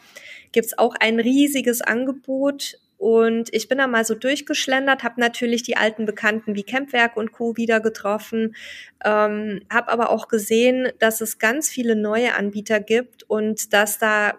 Gibt's 0.52 0.78
auch 0.78 0.94
ein 1.00 1.18
riesiges 1.18 1.82
Angebot 1.82 2.76
und 3.02 3.52
ich 3.52 3.66
bin 3.66 3.78
da 3.78 3.88
mal 3.88 4.04
so 4.04 4.14
durchgeschlendert, 4.14 5.02
habe 5.02 5.20
natürlich 5.20 5.64
die 5.64 5.76
alten 5.76 6.06
Bekannten 6.06 6.54
wie 6.54 6.62
Campwerk 6.62 7.16
und 7.16 7.32
Co. 7.32 7.56
wieder 7.56 7.80
getroffen, 7.80 8.54
ähm, 9.04 9.62
habe 9.68 9.90
aber 9.90 10.10
auch 10.10 10.28
gesehen, 10.28 10.86
dass 11.00 11.20
es 11.20 11.40
ganz 11.40 11.68
viele 11.68 11.96
neue 11.96 12.36
Anbieter 12.36 12.78
gibt 12.78 13.24
und 13.24 13.72
dass 13.72 13.98
da 13.98 14.34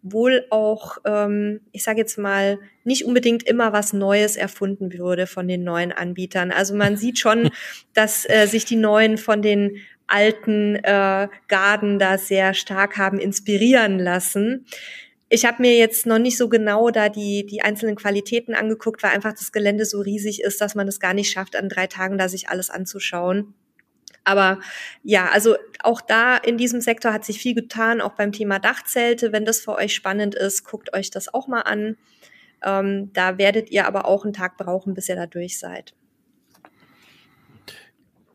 wohl 0.00 0.46
auch, 0.48 0.96
ähm, 1.04 1.60
ich 1.72 1.82
sage 1.82 1.98
jetzt 1.98 2.16
mal, 2.16 2.58
nicht 2.84 3.04
unbedingt 3.04 3.42
immer 3.42 3.74
was 3.74 3.92
Neues 3.92 4.36
erfunden 4.36 4.94
würde 4.94 5.26
von 5.26 5.46
den 5.46 5.62
neuen 5.62 5.92
Anbietern. 5.92 6.52
Also 6.52 6.74
man 6.74 6.96
sieht 6.96 7.18
schon, 7.18 7.50
dass 7.92 8.26
äh, 8.26 8.46
sich 8.46 8.64
die 8.64 8.76
neuen 8.76 9.18
von 9.18 9.42
den 9.42 9.76
alten 10.06 10.76
äh, 10.76 11.28
Garden 11.48 11.98
da 11.98 12.16
sehr 12.16 12.54
stark 12.54 12.96
haben 12.96 13.18
inspirieren 13.18 13.98
lassen 13.98 14.64
ich 15.28 15.44
habe 15.44 15.62
mir 15.62 15.76
jetzt 15.76 16.06
noch 16.06 16.18
nicht 16.18 16.36
so 16.36 16.48
genau 16.48 16.90
da 16.90 17.08
die, 17.08 17.44
die 17.46 17.62
einzelnen 17.62 17.96
Qualitäten 17.96 18.54
angeguckt, 18.54 19.02
weil 19.02 19.10
einfach 19.10 19.32
das 19.32 19.50
Gelände 19.50 19.84
so 19.84 20.00
riesig 20.00 20.40
ist, 20.40 20.60
dass 20.60 20.74
man 20.74 20.86
es 20.86 21.00
gar 21.00 21.14
nicht 21.14 21.30
schafft, 21.30 21.56
an 21.56 21.68
drei 21.68 21.88
Tagen 21.88 22.16
da 22.16 22.28
sich 22.28 22.48
alles 22.48 22.70
anzuschauen. 22.70 23.54
Aber 24.22 24.60
ja, 25.02 25.28
also 25.30 25.56
auch 25.82 26.00
da 26.00 26.36
in 26.36 26.58
diesem 26.58 26.80
Sektor 26.80 27.12
hat 27.12 27.24
sich 27.24 27.38
viel 27.38 27.54
getan, 27.54 28.00
auch 28.00 28.14
beim 28.14 28.32
Thema 28.32 28.58
Dachzelte. 28.58 29.32
Wenn 29.32 29.44
das 29.44 29.60
für 29.60 29.74
euch 29.74 29.94
spannend 29.94 30.34
ist, 30.34 30.64
guckt 30.64 30.94
euch 30.94 31.10
das 31.10 31.32
auch 31.32 31.48
mal 31.48 31.62
an. 31.62 31.96
Ähm, 32.64 33.12
da 33.12 33.38
werdet 33.38 33.70
ihr 33.70 33.86
aber 33.86 34.06
auch 34.06 34.24
einen 34.24 34.32
Tag 34.32 34.56
brauchen, 34.56 34.94
bis 34.94 35.08
ihr 35.08 35.16
da 35.16 35.26
durch 35.26 35.58
seid. 35.58 35.94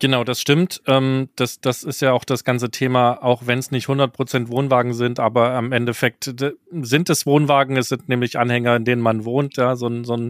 Genau, 0.01 0.23
das 0.23 0.41
stimmt. 0.41 0.81
Ähm, 0.87 1.29
das, 1.35 1.61
das 1.61 1.83
ist 1.83 2.01
ja 2.01 2.11
auch 2.11 2.25
das 2.25 2.43
ganze 2.43 2.71
Thema, 2.71 3.21
auch 3.21 3.45
wenn 3.45 3.59
es 3.59 3.69
nicht 3.69 3.85
100% 3.85 4.47
Wohnwagen 4.47 4.95
sind, 4.95 5.19
aber 5.19 5.51
am 5.51 5.71
Endeffekt 5.71 6.33
sind 6.71 7.09
es 7.11 7.27
Wohnwagen, 7.27 7.77
es 7.77 7.89
sind 7.89 8.09
nämlich 8.09 8.39
Anhänger, 8.39 8.75
in 8.77 8.83
denen 8.83 9.03
man 9.03 9.25
wohnt, 9.25 9.57
ja, 9.57 9.75
so 9.75 9.85
ein, 9.85 10.03
so 10.03 10.15
ein 10.15 10.29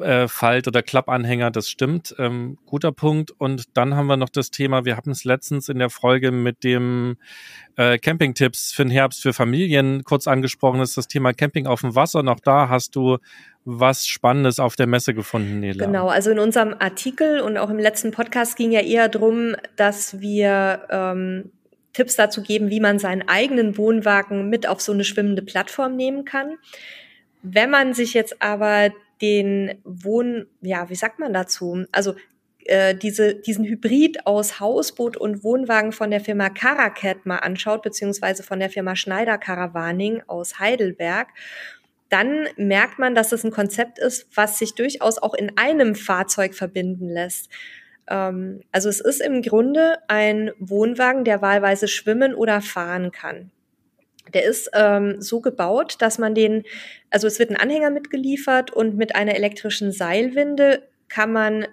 äh, 0.00 0.26
Falt- 0.26 0.68
oder 0.68 0.82
Klappanhänger, 0.82 1.50
das 1.50 1.68
stimmt. 1.68 2.14
Ähm, 2.18 2.56
guter 2.64 2.92
Punkt. 2.92 3.30
Und 3.30 3.76
dann 3.76 3.94
haben 3.94 4.06
wir 4.06 4.16
noch 4.16 4.30
das 4.30 4.50
Thema, 4.50 4.86
wir 4.86 4.96
hatten 4.96 5.10
es 5.10 5.24
letztens 5.24 5.68
in 5.68 5.80
der 5.80 5.90
Folge 5.90 6.32
mit 6.32 6.64
dem 6.64 7.18
äh, 7.76 7.98
Campingtipps 7.98 8.72
für 8.72 8.84
den 8.84 8.90
Herbst 8.90 9.20
für 9.20 9.34
Familien 9.34 10.04
kurz 10.04 10.26
angesprochen, 10.26 10.80
ist 10.80 10.96
das 10.96 11.08
Thema 11.08 11.34
Camping 11.34 11.66
auf 11.66 11.82
dem 11.82 11.94
Wasser. 11.94 12.22
Noch 12.22 12.40
da 12.40 12.70
hast 12.70 12.96
du 12.96 13.18
was 13.64 14.06
Spannendes 14.06 14.60
auf 14.60 14.76
der 14.76 14.86
Messe 14.86 15.14
gefunden, 15.14 15.60
Nela? 15.60 15.86
Genau, 15.86 16.08
also 16.08 16.30
in 16.30 16.38
unserem 16.38 16.74
Artikel 16.78 17.40
und 17.40 17.56
auch 17.56 17.70
im 17.70 17.78
letzten 17.78 18.10
Podcast 18.10 18.56
ging 18.56 18.72
ja 18.72 18.80
eher 18.80 19.08
drum, 19.08 19.56
dass 19.76 20.20
wir 20.20 20.86
ähm, 20.90 21.50
Tipps 21.94 22.16
dazu 22.16 22.42
geben, 22.42 22.70
wie 22.70 22.80
man 22.80 22.98
seinen 22.98 23.26
eigenen 23.28 23.78
Wohnwagen 23.78 24.50
mit 24.50 24.68
auf 24.68 24.80
so 24.80 24.92
eine 24.92 25.04
schwimmende 25.04 25.42
Plattform 25.42 25.96
nehmen 25.96 26.24
kann. 26.24 26.56
Wenn 27.42 27.70
man 27.70 27.94
sich 27.94 28.14
jetzt 28.14 28.42
aber 28.42 28.90
den 29.22 29.80
Wohn, 29.84 30.46
ja, 30.60 30.90
wie 30.90 30.94
sagt 30.94 31.18
man 31.18 31.32
dazu? 31.32 31.84
Also 31.92 32.14
äh, 32.64 32.94
diese, 32.94 33.34
diesen 33.34 33.64
Hybrid 33.64 34.26
aus 34.26 34.60
Hausboot 34.60 35.16
und 35.16 35.44
Wohnwagen 35.44 35.92
von 35.92 36.10
der 36.10 36.20
Firma 36.20 36.50
Caracat 36.50 37.24
mal 37.24 37.38
anschaut, 37.38 37.82
beziehungsweise 37.82 38.42
von 38.42 38.58
der 38.58 38.70
Firma 38.70 38.96
Schneider 38.96 39.38
Caravaning 39.38 40.22
aus 40.26 40.58
Heidelberg 40.58 41.28
dann 42.14 42.46
merkt 42.56 43.00
man, 43.00 43.16
dass 43.16 43.32
es 43.32 43.42
ein 43.42 43.50
Konzept 43.50 43.98
ist, 43.98 44.28
was 44.36 44.56
sich 44.56 44.76
durchaus 44.76 45.18
auch 45.18 45.34
in 45.34 45.58
einem 45.58 45.96
Fahrzeug 45.96 46.54
verbinden 46.54 47.08
lässt. 47.08 47.50
Ähm, 48.08 48.60
also 48.70 48.88
es 48.88 49.00
ist 49.00 49.20
im 49.20 49.42
Grunde 49.42 49.98
ein 50.06 50.52
Wohnwagen, 50.60 51.24
der 51.24 51.42
wahlweise 51.42 51.88
schwimmen 51.88 52.36
oder 52.36 52.60
fahren 52.60 53.10
kann. 53.10 53.50
Der 54.32 54.44
ist 54.44 54.70
ähm, 54.74 55.20
so 55.20 55.40
gebaut, 55.40 55.96
dass 55.98 56.18
man 56.18 56.36
den, 56.36 56.62
also 57.10 57.26
es 57.26 57.40
wird 57.40 57.50
ein 57.50 57.56
Anhänger 57.56 57.90
mitgeliefert 57.90 58.70
und 58.70 58.96
mit 58.96 59.16
einer 59.16 59.34
elektrischen 59.34 59.90
Seilwinde 59.90 60.84
kann 61.08 61.32
man 61.32 61.66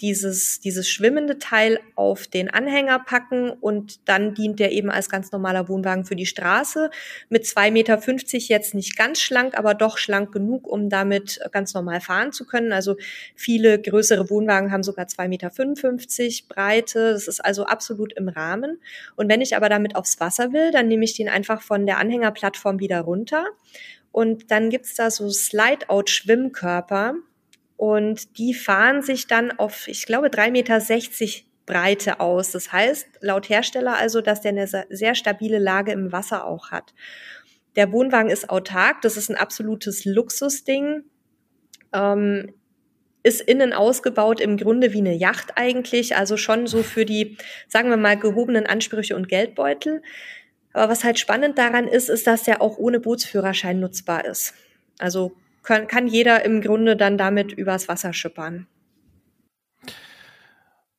dieses, 0.00 0.60
dieses 0.60 0.88
schwimmende 0.88 1.38
Teil 1.38 1.80
auf 1.94 2.26
den 2.26 2.50
Anhänger 2.50 2.98
packen 3.00 3.50
und 3.50 4.08
dann 4.08 4.34
dient 4.34 4.60
der 4.60 4.72
eben 4.72 4.90
als 4.90 5.08
ganz 5.08 5.32
normaler 5.32 5.68
Wohnwagen 5.68 6.04
für 6.04 6.16
die 6.16 6.26
Straße. 6.26 6.90
Mit 7.28 7.44
2,50 7.44 7.70
Meter 7.70 7.98
jetzt 8.48 8.74
nicht 8.74 8.96
ganz 8.96 9.20
schlank, 9.20 9.58
aber 9.58 9.74
doch 9.74 9.98
schlank 9.98 10.32
genug, 10.32 10.66
um 10.66 10.88
damit 10.88 11.40
ganz 11.52 11.74
normal 11.74 12.00
fahren 12.00 12.32
zu 12.32 12.46
können. 12.46 12.72
Also 12.72 12.96
viele 13.34 13.80
größere 13.80 14.30
Wohnwagen 14.30 14.70
haben 14.72 14.82
sogar 14.82 15.06
2,55 15.06 15.28
Meter 15.28 16.54
Breite. 16.54 17.12
Das 17.12 17.28
ist 17.28 17.44
also 17.44 17.64
absolut 17.64 18.12
im 18.12 18.28
Rahmen. 18.28 18.80
Und 19.16 19.28
wenn 19.28 19.40
ich 19.40 19.56
aber 19.56 19.68
damit 19.68 19.96
aufs 19.96 20.20
Wasser 20.20 20.52
will, 20.52 20.70
dann 20.70 20.88
nehme 20.88 21.04
ich 21.04 21.14
den 21.14 21.28
einfach 21.28 21.62
von 21.62 21.86
der 21.86 21.98
Anhängerplattform 21.98 22.78
wieder 22.78 23.00
runter. 23.00 23.44
Und 24.12 24.50
dann 24.50 24.70
gibt's 24.70 24.94
da 24.94 25.10
so 25.10 25.30
Slide-Out-Schwimmkörper, 25.30 27.14
und 27.78 28.38
die 28.38 28.54
fahren 28.54 29.02
sich 29.02 29.28
dann 29.28 29.52
auf, 29.52 29.86
ich 29.86 30.04
glaube, 30.04 30.26
3,60 30.26 30.50
Meter 30.50 30.80
Breite 31.64 32.18
aus. 32.18 32.50
Das 32.50 32.72
heißt, 32.72 33.06
laut 33.20 33.48
Hersteller 33.48 33.96
also, 33.96 34.20
dass 34.20 34.40
der 34.40 34.50
eine 34.50 34.66
sehr 34.66 35.14
stabile 35.14 35.58
Lage 35.58 35.92
im 35.92 36.10
Wasser 36.10 36.44
auch 36.44 36.72
hat. 36.72 36.92
Der 37.76 37.92
Wohnwagen 37.92 38.30
ist 38.30 38.50
autark, 38.50 39.00
das 39.02 39.16
ist 39.16 39.30
ein 39.30 39.36
absolutes 39.36 40.04
Luxusding. 40.04 41.04
Ähm, 41.92 42.52
ist 43.22 43.40
innen 43.42 43.72
ausgebaut 43.72 44.40
im 44.40 44.56
Grunde 44.56 44.92
wie 44.92 44.98
eine 44.98 45.14
Yacht 45.14 45.52
eigentlich, 45.56 46.16
also 46.16 46.36
schon 46.36 46.66
so 46.66 46.82
für 46.82 47.04
die, 47.04 47.36
sagen 47.68 47.90
wir 47.90 47.96
mal, 47.96 48.18
gehobenen 48.18 48.66
Ansprüche 48.66 49.14
und 49.14 49.28
Geldbeutel. 49.28 50.02
Aber 50.72 50.90
was 50.90 51.04
halt 51.04 51.18
spannend 51.18 51.58
daran 51.58 51.86
ist, 51.86 52.08
ist, 52.08 52.26
dass 52.26 52.42
der 52.42 52.60
auch 52.60 52.78
ohne 52.78 52.98
Bootsführerschein 52.98 53.78
nutzbar 53.78 54.24
ist. 54.24 54.54
Also 54.98 55.36
kann, 55.68 55.86
kann 55.86 56.08
jeder 56.08 56.44
im 56.46 56.62
Grunde 56.62 56.96
dann 56.96 57.18
damit 57.18 57.52
übers 57.52 57.88
Wasser 57.88 58.14
schippern. 58.14 58.66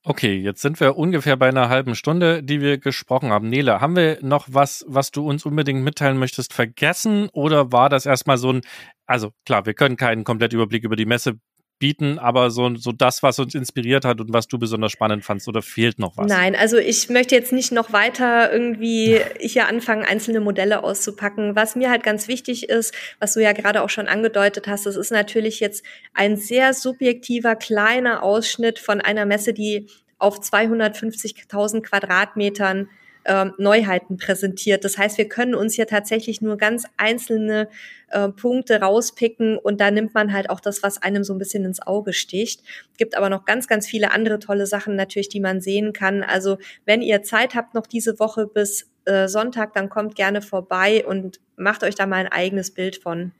Okay, 0.02 0.36
jetzt 0.36 0.62
sind 0.62 0.80
wir 0.80 0.96
ungefähr 0.96 1.36
bei 1.36 1.48
einer 1.48 1.68
halben 1.68 1.94
Stunde, 1.94 2.42
die 2.42 2.60
wir 2.60 2.78
gesprochen 2.78 3.30
haben. 3.30 3.48
Nele, 3.48 3.80
haben 3.80 3.96
wir 3.96 4.18
noch 4.22 4.46
was, 4.48 4.84
was 4.88 5.10
du 5.10 5.28
uns 5.28 5.44
unbedingt 5.44 5.82
mitteilen 5.82 6.18
möchtest, 6.18 6.54
vergessen? 6.54 7.28
Oder 7.32 7.72
war 7.72 7.88
das 7.88 8.06
erstmal 8.06 8.38
so 8.38 8.52
ein, 8.52 8.60
also 9.06 9.32
klar, 9.44 9.66
wir 9.66 9.74
können 9.74 9.96
keinen 9.96 10.24
kompletten 10.24 10.56
Überblick 10.56 10.84
über 10.84 10.96
die 10.96 11.04
Messe 11.04 11.38
bieten, 11.80 12.20
aber 12.20 12.50
so, 12.50 12.76
so 12.76 12.92
das, 12.92 13.24
was 13.24 13.40
uns 13.40 13.56
inspiriert 13.56 14.04
hat 14.04 14.20
und 14.20 14.32
was 14.32 14.46
du 14.46 14.58
besonders 14.58 14.92
spannend 14.92 15.24
fandst, 15.24 15.48
oder 15.48 15.62
fehlt 15.62 15.98
noch 15.98 16.16
was? 16.16 16.28
Nein, 16.28 16.54
also 16.54 16.76
ich 16.76 17.08
möchte 17.08 17.34
jetzt 17.34 17.52
nicht 17.52 17.72
noch 17.72 17.92
weiter 17.92 18.52
irgendwie 18.52 19.18
hier 19.40 19.66
anfangen, 19.66 20.04
einzelne 20.04 20.38
Modelle 20.40 20.84
auszupacken. 20.84 21.56
Was 21.56 21.74
mir 21.74 21.90
halt 21.90 22.04
ganz 22.04 22.28
wichtig 22.28 22.68
ist, 22.68 22.94
was 23.18 23.34
du 23.34 23.42
ja 23.42 23.52
gerade 23.52 23.82
auch 23.82 23.90
schon 23.90 24.06
angedeutet 24.06 24.68
hast, 24.68 24.86
das 24.86 24.94
ist 24.94 25.10
natürlich 25.10 25.58
jetzt 25.58 25.84
ein 26.14 26.36
sehr 26.36 26.74
subjektiver, 26.74 27.56
kleiner 27.56 28.22
Ausschnitt 28.22 28.78
von 28.78 29.00
einer 29.00 29.26
Messe, 29.26 29.52
die 29.52 29.88
auf 30.18 30.38
250.000 30.38 31.80
Quadratmetern 31.80 32.88
äh, 33.24 33.46
Neuheiten 33.58 34.16
präsentiert. 34.16 34.84
Das 34.84 34.98
heißt, 34.98 35.18
wir 35.18 35.28
können 35.28 35.54
uns 35.54 35.74
hier 35.74 35.86
tatsächlich 35.86 36.40
nur 36.40 36.56
ganz 36.56 36.84
einzelne 36.96 37.68
äh, 38.08 38.28
Punkte 38.28 38.80
rauspicken 38.80 39.58
und 39.58 39.80
da 39.80 39.90
nimmt 39.90 40.14
man 40.14 40.32
halt 40.32 40.50
auch 40.50 40.60
das, 40.60 40.82
was 40.82 41.02
einem 41.02 41.24
so 41.24 41.34
ein 41.34 41.38
bisschen 41.38 41.64
ins 41.64 41.80
Auge 41.80 42.12
sticht. 42.12 42.62
Gibt 42.96 43.16
aber 43.16 43.28
noch 43.28 43.44
ganz, 43.44 43.68
ganz 43.68 43.86
viele 43.86 44.12
andere 44.12 44.38
tolle 44.38 44.66
Sachen 44.66 44.96
natürlich, 44.96 45.28
die 45.28 45.40
man 45.40 45.60
sehen 45.60 45.92
kann. 45.92 46.22
Also 46.22 46.58
wenn 46.84 47.02
ihr 47.02 47.22
Zeit 47.22 47.54
habt 47.54 47.74
noch 47.74 47.86
diese 47.86 48.18
Woche 48.18 48.46
bis 48.46 48.90
äh, 49.04 49.28
Sonntag, 49.28 49.74
dann 49.74 49.88
kommt 49.88 50.14
gerne 50.14 50.42
vorbei 50.42 51.04
und 51.06 51.40
macht 51.56 51.84
euch 51.84 51.94
da 51.94 52.06
mal 52.06 52.16
ein 52.16 52.32
eigenes 52.32 52.70
Bild 52.72 52.96
von. 52.96 53.32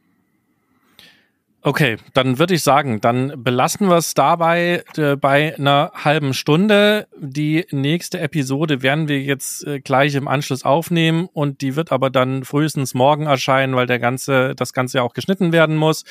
Okay, 1.62 1.98
dann 2.14 2.38
würde 2.38 2.54
ich 2.54 2.62
sagen, 2.62 3.02
dann 3.02 3.44
belassen 3.44 3.88
wir 3.88 3.98
es 3.98 4.14
dabei 4.14 4.82
äh, 4.96 5.16
bei 5.16 5.54
einer 5.58 5.92
halben 5.94 6.32
Stunde. 6.32 7.06
Die 7.18 7.66
nächste 7.70 8.18
Episode 8.18 8.80
werden 8.80 9.08
wir 9.08 9.20
jetzt 9.20 9.66
äh, 9.66 9.78
gleich 9.78 10.14
im 10.14 10.26
Anschluss 10.26 10.64
aufnehmen 10.64 11.28
und 11.30 11.60
die 11.60 11.76
wird 11.76 11.92
aber 11.92 12.08
dann 12.08 12.44
frühestens 12.44 12.94
morgen 12.94 13.26
erscheinen, 13.26 13.76
weil 13.76 13.86
der 13.86 13.98
ganze, 13.98 14.54
das 14.54 14.72
Ganze 14.72 14.98
ja 14.98 15.02
auch 15.02 15.12
geschnitten 15.12 15.52
werden 15.52 15.76
muss. 15.76 16.04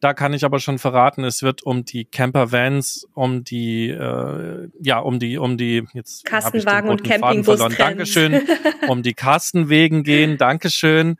Da 0.00 0.12
kann 0.12 0.34
ich 0.34 0.44
aber 0.44 0.58
schon 0.58 0.78
verraten, 0.78 1.22
es 1.22 1.44
wird 1.44 1.62
um 1.62 1.84
die 1.84 2.04
Camper 2.04 2.50
Vans, 2.50 3.06
um 3.14 3.44
die, 3.44 3.88
äh, 3.90 4.68
ja, 4.82 4.98
um 4.98 5.20
die, 5.20 5.38
um 5.38 5.56
die, 5.56 5.84
jetzt 5.94 6.24
Kastenwagen 6.24 6.90
und 6.90 7.04
Campingbus. 7.04 7.60
Dankeschön. 7.78 8.42
um 8.88 9.04
die 9.04 9.14
Kastenwegen 9.14 10.02
gehen. 10.02 10.36
Dankeschön. 10.38 11.16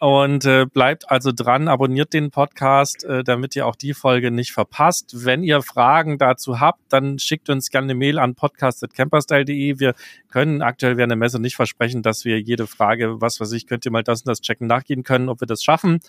Und 0.00 0.46
äh, 0.46 0.64
bleibt 0.64 1.10
also 1.10 1.30
dran, 1.30 1.68
abonniert 1.68 2.14
den 2.14 2.30
Podcast, 2.30 3.04
äh, 3.04 3.22
damit 3.22 3.54
ihr 3.54 3.66
auch 3.66 3.76
die 3.76 3.92
Folge 3.92 4.30
nicht 4.30 4.50
verpasst. 4.50 5.26
Wenn 5.26 5.42
ihr 5.42 5.60
Fragen 5.60 6.16
dazu 6.16 6.58
habt, 6.58 6.80
dann 6.88 7.18
schickt 7.18 7.50
uns 7.50 7.68
gerne 7.68 7.84
eine 7.84 7.94
Mail 7.96 8.18
an 8.18 8.34
podcast.camperstyle.de. 8.34 9.78
Wir 9.78 9.94
können 10.30 10.62
aktuell 10.62 10.96
während 10.96 11.10
der 11.10 11.18
Messe 11.18 11.38
nicht 11.38 11.54
versprechen, 11.54 12.02
dass 12.02 12.24
wir 12.24 12.40
jede 12.40 12.66
Frage, 12.66 13.20
was 13.20 13.40
weiß 13.40 13.52
ich, 13.52 13.66
könnt 13.66 13.84
ihr 13.84 13.92
mal 13.92 14.02
das 14.02 14.22
und 14.22 14.28
das 14.28 14.40
checken, 14.40 14.66
nachgehen 14.66 15.02
können, 15.02 15.28
ob 15.28 15.40
wir 15.42 15.46
das 15.46 15.62
schaffen 15.62 16.00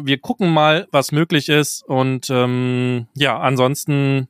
wir 0.00 0.18
gucken 0.18 0.50
mal, 0.50 0.88
was 0.90 1.12
möglich 1.12 1.48
ist. 1.48 1.84
Und 1.84 2.28
ähm, 2.30 3.06
ja, 3.14 3.38
ansonsten 3.38 4.28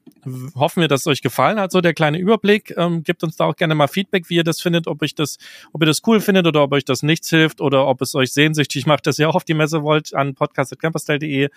hoffen 0.54 0.80
wir, 0.80 0.88
dass 0.88 1.02
es 1.02 1.06
euch 1.06 1.22
gefallen 1.22 1.58
hat, 1.58 1.72
so 1.72 1.80
der 1.80 1.94
kleine 1.94 2.18
Überblick. 2.18 2.74
Ähm, 2.76 3.02
gebt 3.02 3.22
uns 3.22 3.36
da 3.36 3.44
auch 3.44 3.56
gerne 3.56 3.74
mal 3.74 3.88
Feedback, 3.88 4.28
wie 4.28 4.36
ihr 4.36 4.44
das 4.44 4.60
findet, 4.60 4.86
ob 4.86 5.02
ich 5.02 5.14
das, 5.14 5.38
ob 5.72 5.82
ihr 5.82 5.86
das 5.86 6.02
cool 6.06 6.20
findet 6.20 6.46
oder 6.46 6.62
ob 6.62 6.72
euch 6.72 6.84
das 6.84 7.02
nichts 7.02 7.30
hilft 7.30 7.60
oder 7.60 7.86
ob 7.86 8.02
es 8.02 8.14
euch 8.14 8.32
sehnsüchtig 8.32 8.86
macht, 8.86 9.06
dass 9.06 9.18
ihr 9.18 9.28
auch 9.28 9.34
auf 9.34 9.44
die 9.44 9.54
Messe 9.54 9.82
wollt 9.82 10.14
an 10.14 10.34
podcast.camperstyle.de. 10.34 11.48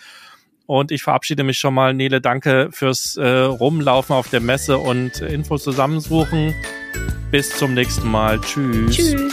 Und 0.66 0.90
ich 0.90 1.02
verabschiede 1.02 1.44
mich 1.44 1.58
schon 1.58 1.72
mal. 1.72 1.94
Nele, 1.94 2.20
danke 2.20 2.68
fürs 2.72 3.16
äh, 3.16 3.26
Rumlaufen 3.26 4.14
auf 4.14 4.28
der 4.28 4.40
Messe 4.40 4.76
und 4.76 5.20
Infos 5.22 5.64
zusammensuchen. 5.64 6.54
Bis 7.30 7.56
zum 7.56 7.72
nächsten 7.72 8.06
Mal. 8.08 8.38
Tschüss. 8.40 8.94
Tschüss. 8.94 9.27